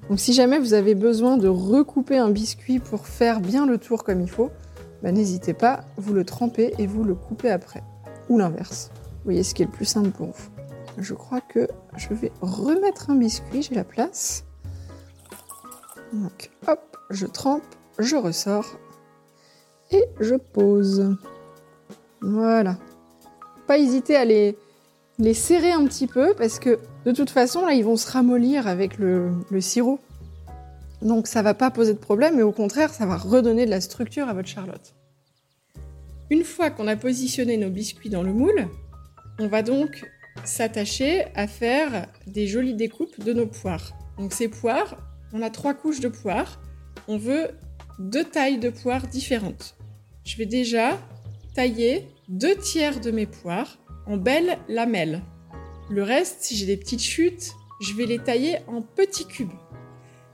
Donc 0.09 0.19
si 0.19 0.33
jamais 0.33 0.59
vous 0.59 0.73
avez 0.73 0.95
besoin 0.95 1.37
de 1.37 1.47
recouper 1.47 2.17
un 2.17 2.29
biscuit 2.29 2.79
pour 2.79 3.07
faire 3.07 3.39
bien 3.39 3.65
le 3.65 3.77
tour 3.77 4.03
comme 4.03 4.21
il 4.21 4.29
faut, 4.29 4.51
bah, 5.01 5.11
n'hésitez 5.11 5.53
pas, 5.53 5.85
vous 5.97 6.13
le 6.13 6.25
trempez 6.25 6.73
et 6.77 6.87
vous 6.87 7.03
le 7.03 7.15
coupez 7.15 7.49
après. 7.49 7.83
Ou 8.29 8.37
l'inverse. 8.37 8.91
Vous 8.93 9.25
voyez 9.25 9.43
ce 9.43 9.53
qui 9.53 9.63
est 9.63 9.65
le 9.65 9.71
plus 9.71 9.85
simple 9.85 10.09
pour 10.09 10.27
vous. 10.27 10.49
Je 10.97 11.13
crois 11.13 11.41
que 11.41 11.67
je 11.95 12.13
vais 12.13 12.31
remettre 12.41 13.09
un 13.09 13.15
biscuit, 13.15 13.61
j'ai 13.61 13.75
la 13.75 13.83
place. 13.83 14.43
Donc 16.11 16.51
hop, 16.67 16.90
je 17.11 17.25
trempe, 17.25 17.63
je 17.99 18.15
ressors 18.15 18.77
et 19.91 20.03
je 20.19 20.35
pose. 20.35 21.15
Voilà. 22.21 22.77
Pas 23.67 23.77
hésiter 23.77 24.15
à 24.15 24.25
les, 24.25 24.55
serrer 25.33 25.71
un 25.71 25.85
petit 25.85 26.07
peu 26.07 26.33
parce 26.37 26.59
que 26.59 26.79
de 27.05 27.11
toute 27.11 27.29
façon, 27.29 27.65
là, 27.65 27.73
ils 27.73 27.83
vont 27.83 27.97
se 27.97 28.09
ramollir 28.11 28.67
avec 28.67 28.97
le, 28.97 29.31
sirop. 29.59 29.99
Donc 31.01 31.27
ça 31.27 31.41
va 31.41 31.53
pas 31.53 31.71
poser 31.71 31.93
de 31.93 31.99
problème, 31.99 32.35
mais 32.35 32.43
au 32.43 32.51
contraire, 32.51 32.93
ça 32.93 33.05
va 33.05 33.17
redonner 33.17 33.65
de 33.65 33.71
la 33.71 33.81
structure 33.81 34.27
à 34.29 34.33
votre 34.33 34.47
charlotte. 34.47 34.93
Une 36.29 36.43
fois 36.43 36.69
qu'on 36.69 36.87
a 36.87 36.95
positionné 36.95 37.57
nos 37.57 37.69
biscuits 37.69 38.09
dans 38.09 38.23
le 38.23 38.31
moule, 38.31 38.67
on 39.39 39.47
va 39.47 39.63
donc 39.63 40.05
s'attacher 40.45 41.25
à 41.35 41.47
faire 41.47 42.07
des 42.27 42.47
jolies 42.47 42.75
découpes 42.75 43.19
de 43.19 43.33
nos 43.33 43.47
poires. 43.47 43.93
Donc 44.17 44.31
ces 44.31 44.47
poires, 44.47 44.97
on 45.33 45.41
a 45.41 45.49
trois 45.49 45.73
couches 45.73 45.99
de 45.99 46.07
poires. 46.07 46.59
On 47.07 47.17
veut 47.17 47.49
deux 47.99 48.23
tailles 48.23 48.59
de 48.59 48.69
poires 48.69 49.07
différentes. 49.07 49.75
Je 50.23 50.37
vais 50.37 50.45
déjà 50.45 50.99
tailler 51.55 52.07
deux 52.29 52.55
tiers 52.55 52.99
de 52.99 53.11
mes 53.11 53.25
poires 53.25 53.77
en 54.05 54.17
belles 54.17 54.57
lamelles. 54.67 55.21
Le 55.89 56.03
reste, 56.03 56.37
si 56.41 56.55
j'ai 56.55 56.65
des 56.65 56.77
petites 56.77 57.01
chutes, 57.01 57.51
je 57.81 57.93
vais 57.93 58.05
les 58.05 58.19
tailler 58.19 58.57
en 58.67 58.81
petits 58.81 59.25
cubes. 59.25 59.51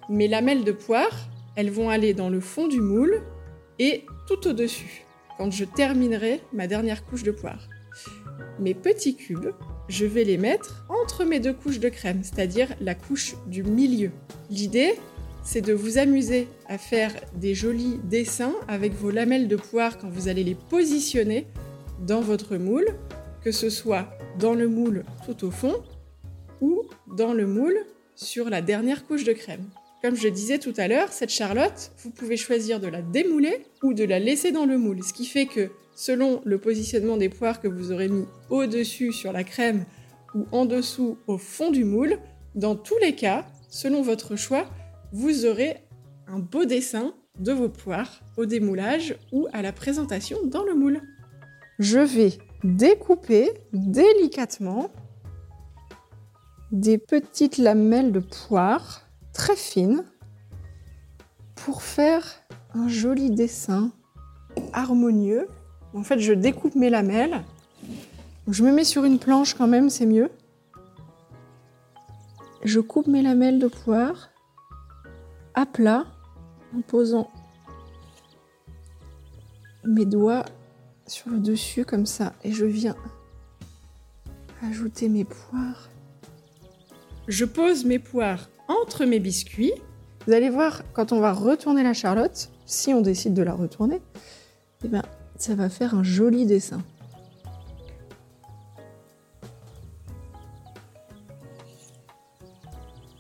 Mes 0.09 0.27
lamelles 0.27 0.63
de 0.63 0.71
poire, 0.71 1.29
elles 1.55 1.71
vont 1.71 1.89
aller 1.89 2.13
dans 2.13 2.29
le 2.29 2.39
fond 2.39 2.67
du 2.67 2.81
moule 2.81 3.21
et 3.79 4.05
tout 4.27 4.47
au-dessus, 4.47 5.05
quand 5.37 5.51
je 5.51 5.65
terminerai 5.65 6.41
ma 6.53 6.67
dernière 6.67 7.05
couche 7.05 7.23
de 7.23 7.31
poire. 7.31 7.67
Mes 8.59 8.73
petits 8.73 9.15
cubes, 9.15 9.51
je 9.87 10.05
vais 10.05 10.23
les 10.23 10.37
mettre 10.37 10.85
entre 10.89 11.23
mes 11.23 11.39
deux 11.39 11.53
couches 11.53 11.79
de 11.79 11.89
crème, 11.89 12.23
c'est-à-dire 12.23 12.69
la 12.81 12.95
couche 12.95 13.35
du 13.47 13.63
milieu. 13.63 14.11
L'idée, 14.49 14.93
c'est 15.47 15.61
de 15.61 15.71
vous 15.71 15.97
amuser 15.97 16.49
à 16.67 16.77
faire 16.77 17.13
des 17.35 17.55
jolis 17.55 18.01
dessins 18.03 18.53
avec 18.67 18.91
vos 18.93 19.11
lamelles 19.11 19.47
de 19.47 19.55
poire 19.55 19.97
quand 19.97 20.09
vous 20.09 20.27
allez 20.27 20.43
les 20.43 20.55
positionner 20.55 21.47
dans 22.05 22.19
votre 22.19 22.57
moule 22.57 22.85
que 23.41 23.53
ce 23.53 23.69
soit 23.69 24.09
dans 24.39 24.53
le 24.53 24.67
moule 24.67 25.05
tout 25.25 25.45
au 25.45 25.51
fond 25.51 25.75
ou 26.59 26.83
dans 27.15 27.31
le 27.31 27.47
moule 27.47 27.77
sur 28.13 28.49
la 28.49 28.61
dernière 28.61 29.07
couche 29.07 29.23
de 29.23 29.31
crème. 29.31 29.63
Comme 30.01 30.17
je 30.17 30.27
disais 30.27 30.59
tout 30.59 30.73
à 30.75 30.89
l'heure, 30.89 31.13
cette 31.13 31.29
charlotte, 31.29 31.91
vous 32.03 32.09
pouvez 32.09 32.35
choisir 32.35 32.81
de 32.81 32.87
la 32.87 33.01
démouler 33.01 33.63
ou 33.83 33.93
de 33.93 34.03
la 34.03 34.19
laisser 34.19 34.51
dans 34.51 34.65
le 34.65 34.77
moule, 34.77 35.01
ce 35.01 35.13
qui 35.13 35.25
fait 35.25 35.45
que 35.45 35.71
selon 35.95 36.41
le 36.43 36.57
positionnement 36.57 37.15
des 37.15 37.29
poires 37.29 37.61
que 37.61 37.69
vous 37.69 37.93
aurez 37.93 38.09
mis 38.09 38.25
au-dessus 38.49 39.13
sur 39.13 39.31
la 39.31 39.45
crème 39.45 39.85
ou 40.35 40.45
en 40.51 40.65
dessous 40.65 41.17
au 41.25 41.37
fond 41.37 41.71
du 41.71 41.85
moule, 41.85 42.19
dans 42.55 42.75
tous 42.75 42.97
les 43.01 43.15
cas, 43.15 43.45
selon 43.69 44.01
votre 44.01 44.35
choix, 44.35 44.67
vous 45.11 45.45
aurez 45.45 45.77
un 46.27 46.39
beau 46.39 46.65
dessin 46.65 47.13
de 47.39 47.51
vos 47.51 47.69
poires 47.69 48.21
au 48.35 48.45
démoulage 48.45 49.15
ou 49.31 49.47
à 49.53 49.61
la 49.61 49.71
présentation 49.71 50.37
dans 50.45 50.63
le 50.63 50.75
moule. 50.75 51.01
Je 51.79 51.99
vais 51.99 52.33
découper 52.63 53.51
délicatement 53.71 54.91
des 56.71 56.97
petites 56.97 57.57
lamelles 57.57 58.11
de 58.11 58.19
poire 58.19 59.03
très 59.33 59.55
fines 59.55 60.03
pour 61.55 61.81
faire 61.81 62.23
un 62.73 62.87
joli 62.87 63.31
dessin 63.31 63.91
harmonieux. 64.73 65.47
En 65.93 66.03
fait, 66.03 66.19
je 66.19 66.33
découpe 66.33 66.75
mes 66.75 66.89
lamelles. 66.89 67.43
je 68.47 68.63
me 68.63 68.71
mets 68.71 68.83
sur 68.83 69.05
une 69.05 69.19
planche 69.19 69.53
quand 69.53 69.67
même, 69.67 69.89
c'est 69.89 70.05
mieux. 70.05 70.29
Je 72.63 72.79
coupe 72.79 73.07
mes 73.07 73.21
lamelles 73.21 73.59
de 73.59 73.67
poire 73.67 74.29
à 75.57 75.65
plat 75.65 76.05
en 76.77 76.81
posant 76.81 77.31
mes 79.83 80.05
doigts 80.05 80.45
sur 81.07 81.31
le 81.31 81.39
dessus 81.39 81.83
comme 81.83 82.05
ça 82.05 82.33
et 82.43 82.51
je 82.51 82.65
viens 82.65 82.95
ajouter 84.61 85.09
mes 85.09 85.25
poires. 85.25 85.89
Je 87.27 87.43
pose 87.43 87.85
mes 87.85 87.97
poires 87.97 88.49
entre 88.67 89.05
mes 89.05 89.19
biscuits. 89.19 89.73
Vous 90.27 90.33
allez 90.33 90.51
voir 90.51 90.83
quand 90.93 91.11
on 91.11 91.19
va 91.19 91.33
retourner 91.33 91.81
la 91.81 91.93
charlotte, 91.93 92.51
si 92.67 92.93
on 92.93 93.01
décide 93.01 93.33
de 93.33 93.41
la 93.41 93.53
retourner, 93.53 93.99
eh 94.85 94.87
ben, 94.87 95.01
ça 95.37 95.55
va 95.55 95.69
faire 95.69 95.95
un 95.95 96.03
joli 96.03 96.45
dessin. 96.45 96.83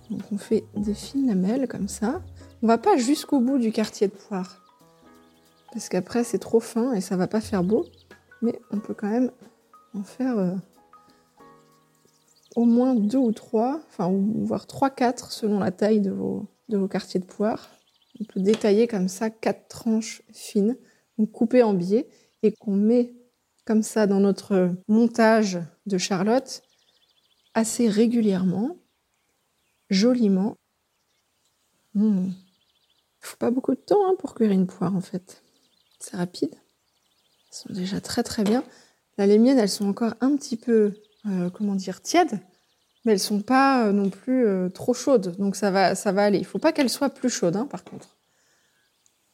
Donc 0.09 0.21
on 0.31 0.37
fait 0.37 0.65
des 0.75 0.93
fines 0.93 1.27
lamelles 1.27 1.67
comme 1.67 1.87
ça. 1.87 2.21
On 2.61 2.67
va 2.67 2.77
pas 2.77 2.97
jusqu'au 2.97 3.39
bout 3.39 3.57
du 3.57 3.71
quartier 3.71 4.07
de 4.07 4.13
poire. 4.13 4.63
Parce 5.73 5.89
qu'après 5.89 6.23
c'est 6.23 6.39
trop 6.39 6.59
fin 6.59 6.93
et 6.93 7.01
ça 7.01 7.17
va 7.17 7.27
pas 7.27 7.41
faire 7.41 7.63
beau. 7.63 7.85
Mais 8.41 8.59
on 8.71 8.79
peut 8.79 8.93
quand 8.93 9.09
même 9.09 9.31
en 9.93 10.03
faire 10.03 10.37
euh, 10.37 10.55
au 12.55 12.65
moins 12.65 12.95
deux 12.95 13.17
ou 13.17 13.31
trois, 13.31 13.81
enfin 13.87 14.11
voire 14.35 14.67
trois, 14.67 14.89
quatre 14.89 15.31
selon 15.31 15.59
la 15.59 15.71
taille 15.71 16.01
de 16.01 16.11
vos, 16.11 16.45
de 16.69 16.77
vos 16.77 16.87
quartiers 16.87 17.19
de 17.19 17.25
poire. 17.25 17.69
On 18.19 18.23
peut 18.23 18.39
détailler 18.39 18.87
comme 18.87 19.07
ça 19.07 19.29
quatre 19.29 19.67
tranches 19.67 20.23
fines, 20.33 20.77
coupées 21.31 21.63
en 21.63 21.73
biais 21.73 22.07
et 22.43 22.51
qu'on 22.51 22.75
met 22.75 23.13
comme 23.65 23.83
ça 23.83 24.07
dans 24.07 24.19
notre 24.19 24.71
montage 24.87 25.59
de 25.85 25.97
Charlotte 25.97 26.61
assez 27.53 27.89
régulièrement, 27.89 28.77
joliment. 29.89 30.57
Il 31.95 32.01
hmm. 32.01 32.33
faut 33.19 33.37
pas 33.37 33.51
beaucoup 33.51 33.73
de 33.73 33.79
temps 33.79 34.07
hein, 34.07 34.15
pour 34.19 34.35
cuire 34.35 34.51
une 34.51 34.67
poire 34.67 34.95
en 34.95 35.01
fait. 35.01 35.41
C'est 35.99 36.17
rapide. 36.17 36.53
Elles 36.53 37.57
sont 37.57 37.73
déjà 37.73 38.01
très 38.01 38.23
très 38.23 38.43
bien. 38.43 38.63
Là, 39.17 39.25
les 39.25 39.39
miennes, 39.39 39.57
elles 39.57 39.69
sont 39.69 39.87
encore 39.87 40.13
un 40.21 40.35
petit 40.35 40.57
peu, 40.57 40.93
euh, 41.25 41.49
comment 41.49 41.75
dire, 41.75 42.01
tièdes, 42.01 42.39
mais 43.03 43.13
elles 43.13 43.19
sont 43.19 43.41
pas 43.41 43.87
euh, 43.87 43.91
non 43.91 44.09
plus 44.09 44.45
euh, 44.45 44.69
trop 44.69 44.93
chaudes. 44.93 45.35
Donc 45.37 45.55
ça 45.55 45.71
va, 45.71 45.95
ça 45.95 46.11
va 46.11 46.25
aller. 46.25 46.37
Il 46.37 46.45
faut 46.45 46.59
pas 46.59 46.71
qu'elles 46.71 46.89
soient 46.89 47.09
plus 47.09 47.29
chaudes, 47.29 47.55
hein, 47.55 47.65
par 47.65 47.83
contre. 47.83 48.17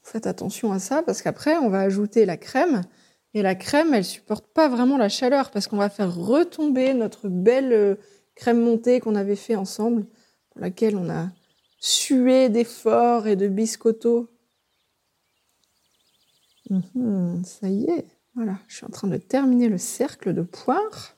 Faites 0.02 0.28
attention 0.28 0.72
à 0.72 0.80
ça 0.80 1.02
parce 1.04 1.22
qu'après, 1.22 1.58
on 1.58 1.70
va 1.70 1.82
ajouter 1.82 2.26
la 2.26 2.38
crème. 2.38 2.82
Et 3.34 3.42
la 3.42 3.56
crème, 3.56 3.94
elle 3.94 4.06
supporte 4.06 4.48
pas 4.48 4.70
vraiment 4.70 4.98
la 4.98 5.10
chaleur 5.10 5.50
parce 5.52 5.68
qu'on 5.68 5.78
va 5.78 5.90
faire 5.90 6.16
retomber 6.16 6.94
notre 6.94 7.30
belle 7.30 7.98
crème 8.36 8.62
montée 8.62 9.00
qu'on 9.00 9.16
avait 9.16 9.36
fait 9.36 9.56
ensemble, 9.56 10.06
laquelle 10.56 10.96
on 10.96 11.10
a 11.10 11.30
sué 11.80 12.50
d'efforts 12.50 13.28
et 13.28 13.36
de 13.36 13.48
biscotto. 13.48 14.30
Mhm, 16.70 17.44
ça 17.44 17.70
y 17.70 17.86
est, 17.86 18.06
voilà, 18.36 18.58
je 18.68 18.78
suis 18.78 18.86
en 18.86 18.90
train 18.90 19.08
de 19.08 19.18
terminer 19.18 19.68
le 19.68 19.78
cercle 19.78 20.34
de 20.34 20.42
poire. 20.42 21.16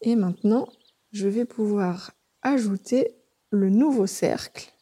Et 0.00 0.16
maintenant, 0.16 0.68
je 1.12 1.28
vais 1.28 1.44
pouvoir 1.44 2.12
ajouter 2.42 3.14
le 3.50 3.70
nouveau 3.70 4.06
cercle 4.06 4.72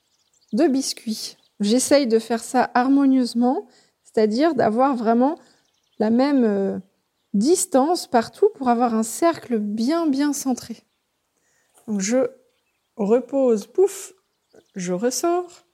de 0.53 0.67
biscuits. 0.67 1.37
J'essaye 1.61 2.07
de 2.07 2.19
faire 2.19 2.43
ça 2.43 2.71
harmonieusement, 2.75 3.67
c'est-à-dire 4.05 4.55
d'avoir 4.55 4.97
vraiment 4.97 5.39
la 5.99 6.11
même 6.11 6.45
euh, 6.45 6.79
distance 7.35 8.07
partout 8.07 8.49
pour 8.55 8.69
avoir 8.69 8.95
un 8.95 9.03
cercle 9.03 9.59
bien 9.59 10.07
bien 10.07 10.33
centré. 10.33 10.85
Donc 11.87 12.01
je 12.01 12.27
repose, 12.97 13.67
pouf, 13.67 14.13
je 14.75 14.93
ressors 14.93 15.65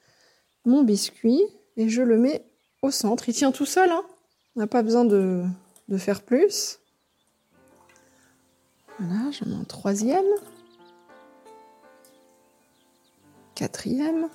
mon 0.65 0.83
biscuit 0.83 1.43
et 1.77 1.89
je 1.89 2.03
le 2.03 2.19
mets 2.19 2.45
au 2.83 2.91
centre. 2.91 3.29
Il 3.29 3.35
tient 3.35 3.53
tout 3.53 3.67
seul, 3.67 3.91
hein 3.91 4.05
on 4.55 4.61
n'a 4.61 4.67
pas 4.67 4.83
besoin 4.83 5.05
de, 5.05 5.45
faire 5.97 6.23
plus. 6.23 6.79
Voilà, 8.99 9.31
j'en 9.31 9.47
mets 9.47 9.57
un 9.57 9.65
troisième. 9.65 10.25
Quatrième. 13.55 14.29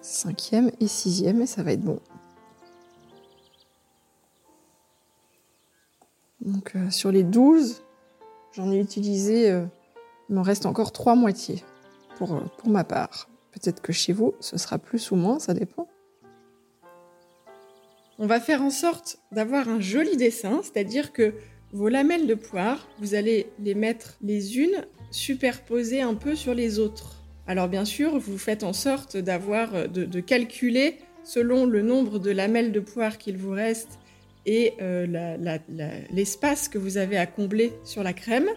Cinquième 0.00 0.70
et 0.80 0.86
sixième, 0.86 1.42
et 1.42 1.46
ça 1.46 1.62
va 1.62 1.72
être 1.72 1.80
bon. 1.80 2.00
Donc 6.40 6.76
euh, 6.76 6.90
sur 6.90 7.10
les 7.10 7.24
12, 7.24 7.82
j'en 8.56 8.72
ai 8.72 8.78
utilisé, 8.78 9.50
euh, 9.50 9.64
il 10.28 10.34
m'en 10.34 10.42
reste 10.42 10.66
encore 10.66 10.92
trois 10.92 11.14
moitiés 11.14 11.62
pour, 12.16 12.34
euh, 12.34 12.40
pour 12.58 12.70
ma 12.70 12.84
part. 12.84 13.28
Peut-être 13.52 13.82
que 13.82 13.92
chez 13.92 14.12
vous, 14.12 14.34
ce 14.40 14.56
sera 14.56 14.78
plus 14.78 15.10
ou 15.10 15.16
moins, 15.16 15.38
ça 15.38 15.54
dépend. 15.54 15.88
On 18.18 18.26
va 18.26 18.40
faire 18.40 18.62
en 18.62 18.70
sorte 18.70 19.18
d'avoir 19.30 19.68
un 19.68 19.80
joli 19.80 20.16
dessin, 20.16 20.60
c'est-à-dire 20.62 21.12
que 21.12 21.34
vos 21.72 21.88
lamelles 21.88 22.26
de 22.26 22.34
poire, 22.34 22.88
vous 22.98 23.14
allez 23.14 23.46
les 23.58 23.74
mettre 23.74 24.16
les 24.22 24.58
unes 24.58 24.86
superposées 25.10 26.00
un 26.00 26.14
peu 26.14 26.34
sur 26.34 26.54
les 26.54 26.78
autres. 26.78 27.22
Alors 27.46 27.68
bien 27.68 27.84
sûr, 27.84 28.18
vous 28.18 28.38
faites 28.38 28.64
en 28.64 28.72
sorte 28.72 29.18
d'avoir 29.18 29.88
de, 29.88 30.20
calculer 30.20 30.98
selon 31.24 31.66
le 31.66 31.82
nombre 31.82 32.18
de 32.18 32.30
lamelles 32.30 32.72
de 32.72 32.80
poire 32.80 33.18
qu'il 33.18 33.36
vous 33.36 33.50
reste 33.50 33.98
et 34.46 34.74
euh, 34.80 35.06
l'espace 36.10 36.68
que 36.68 36.78
vous 36.78 36.96
avez 36.96 37.18
à 37.18 37.26
combler 37.26 37.72
sur 37.84 38.02
la 38.02 38.12
crème. 38.12 38.48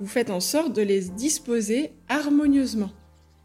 Vous 0.00 0.06
faites 0.06 0.30
en 0.30 0.40
sorte 0.40 0.74
de 0.74 0.82
les 0.82 1.08
disposer 1.08 1.90
harmonieusement. 2.08 2.90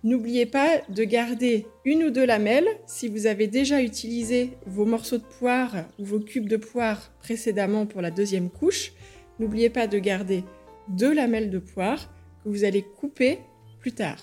N'oubliez 0.03 0.45
pas 0.47 0.81
de 0.89 1.03
garder 1.03 1.67
une 1.85 2.05
ou 2.05 2.09
deux 2.09 2.25
lamelles 2.25 2.67
si 2.87 3.07
vous 3.07 3.27
avez 3.27 3.47
déjà 3.47 3.81
utilisé 3.81 4.51
vos 4.65 4.85
morceaux 4.85 5.17
de 5.17 5.23
poire 5.39 5.85
ou 5.99 6.05
vos 6.05 6.19
cubes 6.19 6.49
de 6.49 6.57
poire 6.57 7.11
précédemment 7.19 7.85
pour 7.85 8.01
la 8.01 8.09
deuxième 8.09 8.49
couche. 8.49 8.93
N'oubliez 9.39 9.69
pas 9.69 9.87
de 9.87 9.99
garder 9.99 10.43
deux 10.87 11.13
lamelles 11.13 11.51
de 11.51 11.59
poire 11.59 12.09
que 12.43 12.49
vous 12.49 12.63
allez 12.63 12.81
couper 12.81 13.39
plus 13.79 13.91
tard. 13.91 14.17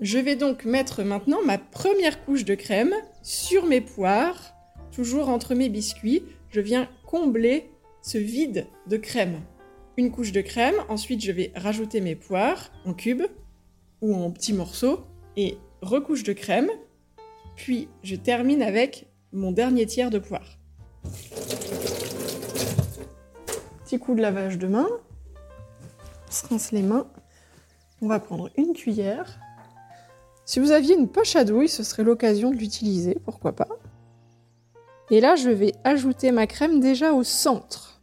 Je 0.00 0.18
vais 0.18 0.36
donc 0.36 0.64
mettre 0.64 1.02
maintenant 1.02 1.42
ma 1.44 1.58
première 1.58 2.24
couche 2.24 2.46
de 2.46 2.54
crème 2.54 2.94
sur 3.22 3.66
mes 3.66 3.82
poires, 3.82 4.54
toujours 4.92 5.28
entre 5.28 5.54
mes 5.54 5.68
biscuits. 5.68 6.22
Je 6.50 6.60
viens 6.60 6.88
combler 7.06 7.70
ce 8.02 8.18
vide 8.18 8.66
de 8.88 8.96
crème. 8.96 9.40
Une 9.96 10.10
couche 10.10 10.32
de 10.32 10.40
crème, 10.40 10.74
ensuite 10.88 11.22
je 11.22 11.30
vais 11.30 11.52
rajouter 11.54 12.00
mes 12.00 12.16
poires 12.16 12.72
en 12.84 12.92
cubes 12.92 13.26
ou 14.00 14.14
en 14.14 14.30
petits 14.32 14.52
morceaux 14.52 15.04
et 15.36 15.58
recouche 15.80 16.24
de 16.24 16.32
crème. 16.32 16.70
Puis 17.54 17.88
je 18.02 18.16
termine 18.16 18.62
avec 18.62 19.06
mon 19.32 19.52
dernier 19.52 19.86
tiers 19.86 20.10
de 20.10 20.18
poire. 20.18 20.58
Petit 23.84 23.98
coup 24.00 24.16
de 24.16 24.22
lavage 24.22 24.58
de 24.58 24.66
main. 24.66 24.88
On 26.28 26.32
se 26.32 26.46
rince 26.48 26.72
les 26.72 26.82
mains. 26.82 27.06
On 28.02 28.08
va 28.08 28.18
prendre 28.18 28.50
une 28.56 28.72
cuillère. 28.72 29.38
Si 30.44 30.58
vous 30.58 30.72
aviez 30.72 30.96
une 30.96 31.08
poche 31.08 31.36
à 31.36 31.44
douille, 31.44 31.68
ce 31.68 31.84
serait 31.84 32.02
l'occasion 32.02 32.50
de 32.50 32.56
l'utiliser, 32.56 33.16
pourquoi 33.24 33.52
pas. 33.52 33.68
Et 35.10 35.20
là, 35.20 35.34
je 35.34 35.50
vais 35.50 35.74
ajouter 35.82 36.30
ma 36.30 36.46
crème 36.46 36.80
déjà 36.80 37.12
au 37.12 37.24
centre. 37.24 38.00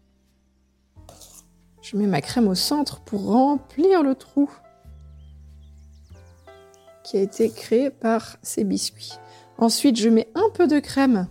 Je 1.82 1.96
mets 1.96 2.08
ma 2.08 2.20
crème 2.20 2.50
au 2.50 2.56
centre 2.56 3.00
pour 3.00 3.28
remplir 3.28 4.04
le 4.04 4.14
trou 4.14 4.52
qui 7.04 7.18
a 7.18 7.22
été 7.22 7.50
créé 7.50 7.90
par 7.90 8.36
ces 8.42 8.66
biscuits. 8.66 9.14
Ensuite, 9.58 9.96
je 9.96 10.10
mets 10.10 10.28
un 10.36 10.50
peu 10.54 10.68
de 10.68 10.80
crème 10.80 11.28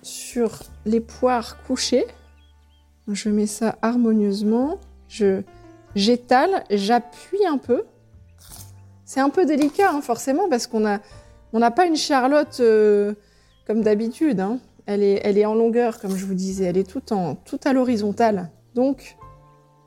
sur 0.00 0.60
les 0.84 1.00
poires 1.00 1.60
couchées. 1.64 2.06
Je 3.08 3.28
mets 3.30 3.46
ça 3.46 3.76
harmonieusement. 3.82 4.78
Je 5.08 5.42
j'étale, 5.96 6.62
j'appuie 6.70 7.44
un 7.46 7.58
peu. 7.58 7.82
C'est 9.04 9.20
un 9.20 9.30
peu 9.30 9.44
délicat, 9.44 9.90
hein, 9.90 10.00
forcément, 10.00 10.48
parce 10.48 10.68
qu'on 10.68 10.80
n'a 10.80 11.70
pas 11.72 11.86
une 11.86 11.96
charlotte 11.96 12.60
euh, 12.60 13.14
comme 13.66 13.82
d'habitude. 13.82 14.40
Hein. 14.40 14.58
Elle, 14.86 15.02
est, 15.02 15.44
en 15.44 15.54
longueur, 15.54 16.00
comme 16.00 16.16
je 16.16 16.26
vous 16.26 16.34
disais. 16.34 16.64
Elle 16.64 16.76
est 16.76 16.88
tout, 16.88 17.02
à 17.64 17.72
l'horizontale. 17.72 18.50
Donc, 18.74 19.16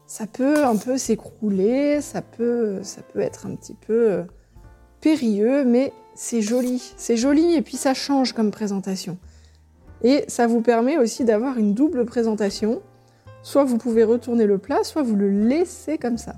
ça 0.05 0.25
peut 0.27 0.63
un 0.63 0.77
peu 0.77 0.97
s'écrouler, 0.97 1.99
ça 2.01 2.21
peut, 2.21 2.79
ça 2.83 3.01
peut 3.01 3.19
être 3.19 3.45
un 3.45 3.55
petit 3.55 3.73
peu 3.73 4.11
euh, 4.11 4.23
périlleux, 5.01 5.65
mais 5.65 5.91
c'est 6.13 6.41
joli. 6.41 6.93
C'est 6.97 7.17
joli 7.17 7.55
et 7.55 7.61
puis 7.61 7.77
ça 7.77 7.93
change 7.93 8.33
comme 8.33 8.51
présentation. 8.51 9.17
Et 10.03 10.23
ça 10.27 10.47
vous 10.47 10.61
permet 10.61 10.97
aussi 10.97 11.25
d'avoir 11.25 11.57
une 11.57 11.73
double 11.73 12.05
présentation. 12.05 12.81
Soit 13.43 13.63
vous 13.63 13.77
pouvez 13.77 14.03
retourner 14.03 14.45
le 14.45 14.57
plat, 14.57 14.83
soit 14.83 15.03
vous 15.03 15.15
le 15.15 15.29
laissez 15.29 15.97
comme 15.97 16.17
ça. 16.17 16.35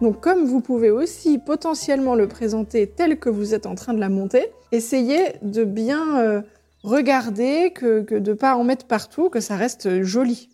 Donc 0.00 0.20
comme 0.20 0.44
vous 0.44 0.60
pouvez 0.60 0.90
aussi 0.90 1.38
potentiellement 1.38 2.14
le 2.14 2.28
présenter 2.28 2.86
tel 2.86 3.18
que 3.18 3.28
vous 3.28 3.54
êtes 3.54 3.66
en 3.66 3.74
train 3.74 3.94
de 3.94 4.00
la 4.00 4.08
monter, 4.08 4.50
essayez 4.72 5.36
de 5.42 5.64
bien 5.64 6.18
euh, 6.18 6.42
regarder, 6.84 7.72
que, 7.72 8.02
que 8.02 8.14
de 8.14 8.30
ne 8.30 8.36
pas 8.36 8.54
en 8.54 8.62
mettre 8.62 8.86
partout, 8.86 9.30
que 9.30 9.40
ça 9.40 9.56
reste 9.56 10.02
joli. 10.02 10.48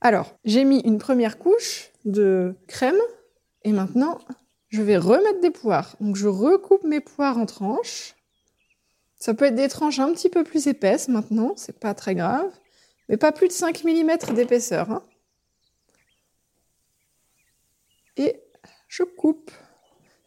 Alors, 0.00 0.34
j'ai 0.44 0.64
mis 0.64 0.80
une 0.80 0.98
première 0.98 1.38
couche 1.38 1.90
de 2.04 2.56
crème 2.66 2.98
et 3.64 3.72
maintenant 3.72 4.18
je 4.68 4.82
vais 4.82 4.96
remettre 4.96 5.40
des 5.40 5.50
poires. 5.50 5.96
Donc 6.00 6.16
je 6.16 6.28
recoupe 6.28 6.84
mes 6.84 7.00
poires 7.00 7.38
en 7.38 7.46
tranches. 7.46 8.14
Ça 9.18 9.34
peut 9.34 9.46
être 9.46 9.54
des 9.54 9.68
tranches 9.68 9.98
un 9.98 10.12
petit 10.12 10.28
peu 10.28 10.44
plus 10.44 10.68
épaisses 10.68 11.08
maintenant, 11.08 11.54
c'est 11.56 11.78
pas 11.78 11.94
très 11.94 12.14
grave, 12.14 12.50
mais 13.08 13.16
pas 13.16 13.32
plus 13.32 13.48
de 13.48 13.52
5 13.52 13.84
mm 13.84 14.34
d'épaisseur. 14.34 14.90
Hein. 14.90 15.02
Et 18.16 18.40
je 18.86 19.02
coupe 19.02 19.50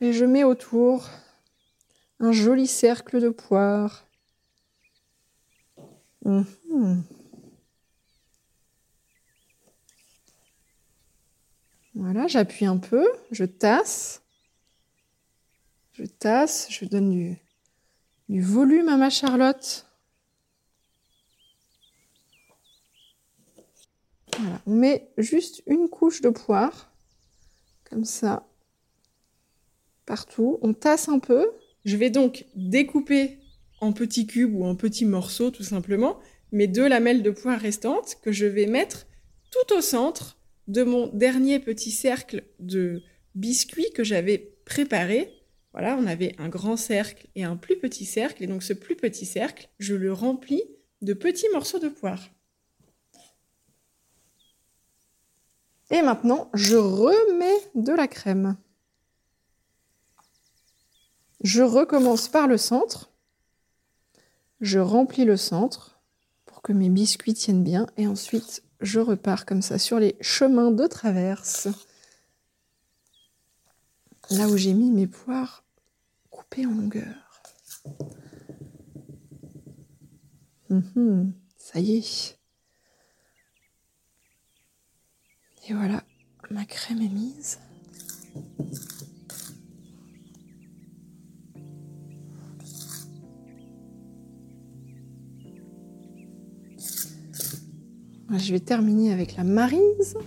et 0.02 0.14
je 0.14 0.26
mets 0.26 0.44
autour 0.44 1.10
un 2.20 2.32
joli 2.32 2.68
cercle 2.68 3.22
de 3.22 3.30
poires. 3.30 4.08
Mhm. 6.26 7.04
Voilà, 11.96 12.28
j'appuie 12.28 12.66
un 12.66 12.78
peu, 12.78 13.06
je 13.32 13.44
tasse. 13.44 14.22
Je 15.94 16.06
tasse, 16.06 16.68
je 16.70 16.86
donne 16.86 17.10
du, 17.10 17.38
du 18.30 18.42
volume 18.42 18.88
à 18.88 18.98
ma 18.98 19.10
charlotte. 19.10 19.86
Voilà, 24.38 24.62
on 24.66 24.72
met 24.72 25.12
juste 25.18 25.62
une 25.68 25.90
couche 25.90 26.22
de 26.22 26.30
poire, 26.30 26.92
comme 27.84 28.06
ça, 28.06 28.48
partout. 30.06 30.60
On 30.62 30.74
tasse 30.74 31.10
un 31.10 31.20
peu. 31.20 31.52
Je 31.84 31.98
vais 31.98 32.10
donc 32.10 32.46
découper 32.56 33.41
en 33.82 33.92
petits 33.92 34.28
cubes 34.28 34.56
ou 34.56 34.64
en 34.64 34.76
petits 34.76 35.06
morceaux, 35.06 35.52
tout 35.52 35.64
simplement, 35.64 36.20
mes 36.52 36.68
deux 36.68 36.88
lamelles 36.88 37.24
de 37.24 37.32
poire 37.32 37.60
restantes 37.60 38.18
que 38.22 38.32
je 38.32 38.46
vais 38.46 38.68
mettre 38.68 39.08
tout 39.52 39.76
au 39.76 39.82
centre 39.82 40.38
de 40.68 40.84
mon 40.84 41.08
dernier 41.08 41.60
petit 41.60 41.92
cercle 41.92 42.44
de 42.60 43.02
biscuits 43.36 43.92
que 43.94 44.04
j'avais 44.04 44.38
préparé. 44.66 45.34
Voilà, 45.74 45.98
on 45.98 46.06
avait 46.06 46.36
un 46.38 46.50
grand 46.50 46.78
cercle 46.78 47.28
et 47.36 47.44
un 47.44 47.56
plus 47.56 47.78
petit 47.78 48.06
cercle. 48.06 48.44
Et 48.44 48.48
donc 48.48 48.64
ce 48.64 48.74
plus 48.74 48.96
petit 48.96 49.26
cercle, 49.26 49.70
je 49.80 49.96
le 49.96 50.14
remplis 50.14 50.64
de 51.02 51.14
petits 51.14 51.50
morceaux 51.54 51.80
de 51.80 51.90
poire. 51.90 52.30
Et 55.90 56.02
maintenant, 56.02 56.50
je 56.54 56.78
remets 56.78 57.70
de 57.76 57.92
la 57.92 58.08
crème. 58.08 58.58
Je 61.44 61.62
recommence 61.62 62.30
par 62.30 62.48
le 62.48 62.58
centre. 62.58 63.12
Je 64.62 64.78
remplis 64.78 65.26
le 65.26 65.38
centre 65.38 66.00
pour 66.46 66.62
que 66.62 66.72
mes 66.72 66.90
biscuits 66.90 67.34
tiennent 67.34 67.64
bien. 67.64 67.88
Et 67.98 68.08
ensuite, 68.08 68.64
je 68.80 69.00
repars 69.00 69.46
comme 69.46 69.64
ça 69.64 69.80
sur 69.80 70.00
les 70.00 70.16
chemins 70.22 70.72
de 70.72 70.86
traverse. 70.86 71.68
Là 74.30 74.48
où 74.48 74.56
j'ai 74.56 74.74
mis 74.74 74.92
mes 74.92 75.08
poires 75.08 75.66
coupées 76.30 76.68
en 76.68 76.72
longueur. 76.72 77.42
Mhm, 80.70 81.34
ça 81.58 81.80
y 81.80 81.98
est. 81.98 82.38
Et 85.68 85.74
voilà, 85.74 86.04
ma 86.50 86.66
crème 86.66 87.02
est 87.02 87.10
mise. 87.10 87.60
Je 98.38 98.54
vais 98.54 98.60
terminer 98.62 99.12
avec 99.12 99.36
la 99.36 99.44
marise. 99.44 100.18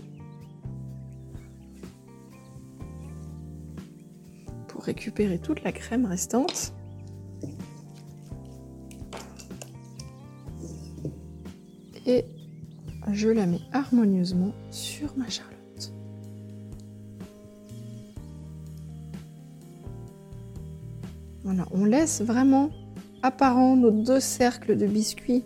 Pour 4.68 4.82
récupérer 4.82 5.38
toute 5.38 5.62
la 5.62 5.72
crème 5.72 6.04
restante. 6.04 6.74
Et 12.06 12.26
je 13.10 13.30
la 13.30 13.46
mets 13.46 13.62
harmonieusement 13.72 14.52
sur 14.70 15.16
ma 15.16 15.28
charlotte. 15.28 15.54
Voilà, 21.42 21.66
on 21.70 21.86
laisse 21.86 22.20
vraiment 22.20 22.70
apparent 23.22 23.76
nos 23.76 23.90
deux 23.90 24.20
cercles 24.20 24.76
de 24.76 24.86
biscuits 24.86 25.44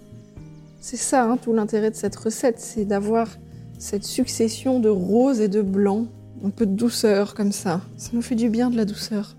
c'est 0.89 0.97
ça 0.97 1.31
hein, 1.31 1.37
tout 1.37 1.53
l'intérêt 1.53 1.91
de 1.91 1.97
cette 1.97 2.17
recette, 2.17 2.59
c'est 2.61 2.87
d'avoir 2.87 3.29
cette 3.79 4.05
succession 4.05 4.81
de 4.81 4.89
rose 4.89 5.39
et 5.39 5.49
de 5.49 5.61
blanc, 5.61 6.07
un 6.43 6.49
peu 6.49 6.65
de 6.65 6.73
douceur 6.73 7.35
comme 7.35 7.53
ça. 7.53 7.83
Ça 7.99 8.13
nous 8.15 8.23
fait 8.23 8.37
du 8.37 8.49
bien 8.49 8.71
de 8.71 8.77
la 8.77 8.87
douceur. 8.87 9.37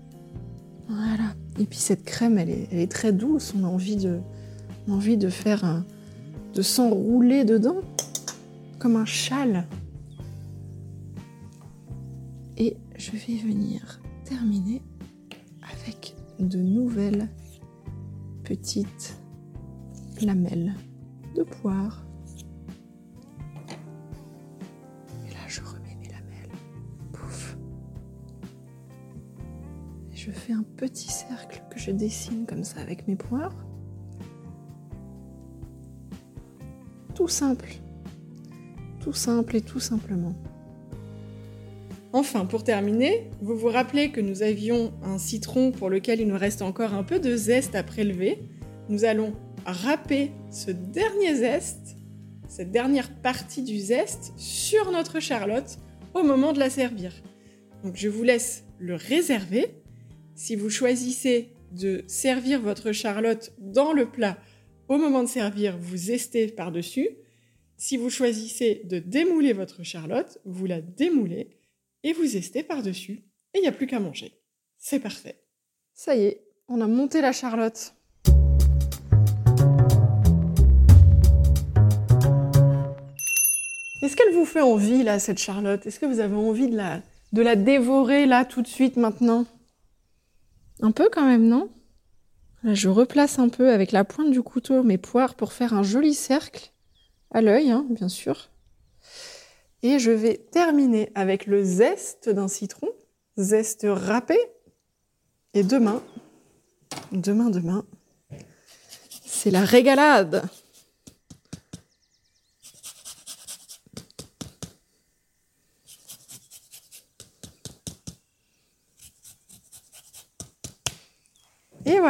Voilà. 0.88 1.34
Et 1.58 1.64
puis 1.64 1.80
cette 1.80 2.04
crème, 2.04 2.38
elle 2.38 2.50
est, 2.50 2.88
très 2.88 3.12
douce. 3.12 3.52
On 3.58 3.64
a 3.64 3.66
envie 3.66 3.96
de, 3.96 4.20
envie 4.88 5.16
de 5.16 5.28
faire 5.28 5.64
un, 5.64 5.84
de 6.54 6.62
s'enrouler 6.62 7.44
dedans 7.44 7.78
comme 8.78 8.94
un 8.94 9.04
châle. 9.04 9.66
Et 12.58 12.76
je 12.96 13.10
vais 13.10 13.42
venir 13.42 14.00
terminer 14.24 14.82
avec 15.62 16.14
de 16.38 16.58
nouvelles 16.58 17.28
petites 18.44 19.16
lamelles 20.22 20.74
poire. 21.42 22.04
Et 25.26 25.30
là, 25.32 25.40
je 25.46 25.60
remets 25.60 25.96
mes 26.00 26.08
lamelles. 26.08 26.50
Pouf. 27.12 27.56
Et 30.12 30.16
je 30.16 30.30
fais 30.30 30.52
un 30.52 30.64
petit 30.76 31.10
cercle 31.10 31.62
que 31.70 31.78
je 31.78 31.90
dessine 31.90 32.46
comme 32.46 32.64
ça 32.64 32.80
avec 32.80 33.06
mes 33.08 33.16
poires. 33.16 33.54
Tout 37.14 37.28
simple. 37.28 37.70
Tout 39.00 39.12
simple 39.12 39.56
et 39.56 39.60
tout 39.60 39.80
simplement. 39.80 40.34
Enfin, 42.12 42.44
pour 42.44 42.64
terminer, 42.64 43.30
vous 43.40 43.56
vous 43.56 43.68
rappelez 43.68 44.10
que 44.10 44.20
nous 44.20 44.42
avions 44.42 44.92
un 45.04 45.18
citron 45.18 45.70
pour 45.70 45.88
lequel 45.88 46.20
il 46.20 46.26
nous 46.26 46.38
reste 46.38 46.60
encore 46.60 46.92
un 46.92 47.04
peu 47.04 47.20
de 47.20 47.36
zeste 47.36 47.76
à 47.76 47.84
prélever. 47.84 48.38
Nous 48.88 49.04
allons 49.04 49.32
râper 49.64 50.32
ce 50.50 50.72
dernier 50.72 51.36
zeste, 51.36 51.96
cette 52.48 52.72
dernière 52.72 53.14
partie 53.22 53.62
du 53.62 53.78
zeste 53.78 54.32
sur 54.36 54.90
notre 54.90 55.20
charlotte 55.20 55.78
au 56.12 56.24
moment 56.24 56.52
de 56.52 56.58
la 56.58 56.70
servir. 56.70 57.12
Donc 57.84 57.96
je 57.96 58.08
vous 58.08 58.24
laisse 58.24 58.64
le 58.78 58.96
réserver. 58.96 59.68
Si 60.34 60.56
vous 60.56 60.68
choisissez 60.68 61.52
de 61.70 62.02
servir 62.08 62.60
votre 62.60 62.90
charlotte 62.90 63.52
dans 63.58 63.92
le 63.92 64.10
plat 64.10 64.38
au 64.88 64.98
moment 64.98 65.22
de 65.22 65.28
servir, 65.28 65.78
vous 65.78 65.96
zestez 65.96 66.48
par-dessus. 66.48 67.08
Si 67.76 67.96
vous 67.96 68.10
choisissez 68.10 68.82
de 68.84 68.98
démouler 68.98 69.52
votre 69.52 69.84
charlotte, 69.84 70.38
vous 70.44 70.66
la 70.66 70.80
démoulez 70.80 71.50
et 72.02 72.12
vous 72.12 72.24
zestez 72.24 72.64
par-dessus. 72.64 73.24
Et 73.54 73.58
il 73.58 73.62
n'y 73.62 73.68
a 73.68 73.72
plus 73.72 73.86
qu'à 73.86 74.00
manger. 74.00 74.32
C'est 74.78 75.00
parfait. 75.00 75.44
Ça 75.94 76.16
y 76.16 76.22
est, 76.22 76.44
on 76.66 76.80
a 76.80 76.88
monté 76.88 77.20
la 77.20 77.32
charlotte. 77.32 77.94
Est-ce 84.02 84.16
qu'elle 84.16 84.32
vous 84.32 84.46
fait 84.46 84.62
envie, 84.62 85.02
là, 85.02 85.18
cette 85.18 85.38
Charlotte? 85.38 85.86
Est-ce 85.86 86.00
que 86.00 86.06
vous 86.06 86.20
avez 86.20 86.34
envie 86.34 86.68
de 86.68 86.76
la, 86.76 87.56
dévorer, 87.56 88.26
là, 88.26 88.44
tout 88.44 88.62
de 88.62 88.66
suite, 88.66 88.96
maintenant? 88.96 89.44
Un 90.80 90.90
peu 90.90 91.10
quand 91.12 91.26
même, 91.26 91.46
non? 91.46 91.70
Je 92.64 92.88
replace 92.88 93.38
un 93.38 93.48
peu 93.48 93.70
avec 93.70 93.92
la 93.92 94.04
pointe 94.04 94.30
du 94.30 94.42
couteau 94.42 94.82
mes 94.82 94.98
poires 94.98 95.34
pour 95.34 95.52
faire 95.52 95.74
un 95.74 95.82
joli 95.82 96.14
cercle 96.14 96.72
à 97.30 97.42
l'œil, 97.42 97.70
hein, 97.70 97.86
bien 97.90 98.08
sûr. 98.08 98.50
Et 99.82 99.98
je 99.98 100.10
vais 100.10 100.36
terminer 100.36 101.10
avec 101.14 101.46
le 101.46 101.62
zeste 101.62 102.28
d'un 102.28 102.48
citron, 102.48 102.88
zeste 103.36 103.86
râpé. 103.88 104.38
Et 105.54 105.62
demain, 105.62 106.02
demain, 107.12 107.50
demain, 107.50 107.84
c'est 109.24 109.50
la 109.50 109.64
régalade. 109.64 110.48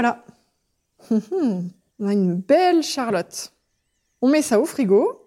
Voilà. 0.01 0.25
On 2.01 2.09
a 2.09 2.13
une 2.15 2.37
belle 2.37 2.83
charlotte. 2.83 3.53
On 4.23 4.29
met 4.29 4.41
ça 4.41 4.59
au 4.59 4.65
frigo. 4.65 5.27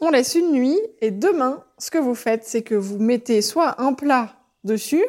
On 0.00 0.10
laisse 0.10 0.34
une 0.34 0.50
nuit 0.50 0.80
et 1.00 1.12
demain, 1.12 1.62
ce 1.78 1.92
que 1.92 1.98
vous 1.98 2.16
faites, 2.16 2.44
c'est 2.44 2.62
que 2.62 2.74
vous 2.74 2.98
mettez 2.98 3.40
soit 3.40 3.80
un 3.80 3.92
plat 3.92 4.34
dessus. 4.64 5.04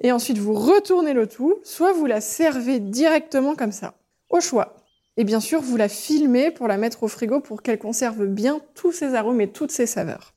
Et 0.00 0.12
ensuite, 0.12 0.36
vous 0.36 0.52
retournez 0.52 1.14
le 1.14 1.26
tout, 1.26 1.60
soit 1.62 1.94
vous 1.94 2.04
la 2.04 2.20
servez 2.20 2.78
directement 2.78 3.54
comme 3.54 3.72
ça, 3.72 3.94
au 4.28 4.40
choix. 4.40 4.76
Et 5.16 5.24
bien 5.24 5.40
sûr, 5.40 5.62
vous 5.62 5.78
la 5.78 5.88
filmez 5.88 6.50
pour 6.50 6.68
la 6.68 6.76
mettre 6.76 7.04
au 7.04 7.08
frigo 7.08 7.40
pour 7.40 7.62
qu'elle 7.62 7.78
conserve 7.78 8.26
bien 8.26 8.60
tous 8.74 8.92
ses 8.92 9.14
arômes 9.14 9.40
et 9.40 9.50
toutes 9.50 9.72
ses 9.72 9.86
saveurs. 9.86 10.34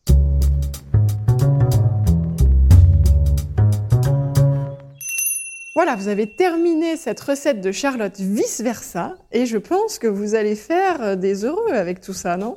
Voilà, 5.77 5.97
vous 5.97 6.07
avez 6.07 6.25
terminé 6.25 6.95
cette 6.95 7.19
recette 7.19 7.59
de 7.59 7.73
Charlotte 7.73 8.17
vice-versa, 8.17 9.17
et 9.33 9.45
je 9.45 9.57
pense 9.57 9.99
que 9.99 10.07
vous 10.07 10.33
allez 10.33 10.55
faire 10.55 11.01
euh, 11.01 11.15
des 11.17 11.43
heureux 11.43 11.73
avec 11.73 11.99
tout 11.99 12.13
ça, 12.13 12.37
non? 12.37 12.55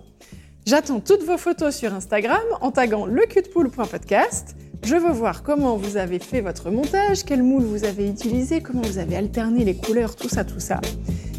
J'attends 0.66 1.00
toutes 1.00 1.24
vos 1.24 1.36
photos 1.36 1.74
sur 1.74 1.92
Instagram 1.92 2.40
en 2.60 2.70
taguant 2.70 3.06
lecutpool.podcast. 3.06 4.54
Je 4.84 4.94
veux 4.94 5.10
voir 5.10 5.42
comment 5.42 5.76
vous 5.76 5.96
avez 5.96 6.20
fait 6.20 6.42
votre 6.42 6.70
montage, 6.70 7.24
quel 7.24 7.42
moule 7.42 7.64
vous 7.64 7.82
avez 7.82 8.08
utilisé, 8.08 8.60
comment 8.60 8.82
vous 8.82 8.98
avez 8.98 9.16
alterné 9.16 9.64
les 9.64 9.74
couleurs, 9.74 10.14
tout 10.14 10.28
ça, 10.28 10.44
tout 10.44 10.60
ça. 10.60 10.80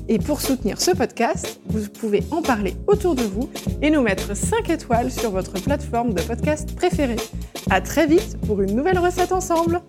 Et 0.09 0.19
pour 0.19 0.41
soutenir 0.41 0.81
ce 0.81 0.91
podcast, 0.91 1.61
vous 1.67 1.87
pouvez 1.87 2.23
en 2.31 2.41
parler 2.41 2.75
autour 2.87 3.15
de 3.15 3.23
vous 3.23 3.49
et 3.81 3.89
nous 3.89 4.01
mettre 4.01 4.35
5 4.35 4.69
étoiles 4.69 5.11
sur 5.11 5.31
votre 5.31 5.53
plateforme 5.53 6.13
de 6.13 6.21
podcast 6.23 6.75
préférée. 6.75 7.15
À 7.69 7.79
très 7.79 8.05
vite 8.05 8.35
pour 8.45 8.61
une 8.61 8.75
nouvelle 8.75 8.99
recette 8.99 9.31
ensemble. 9.31 9.79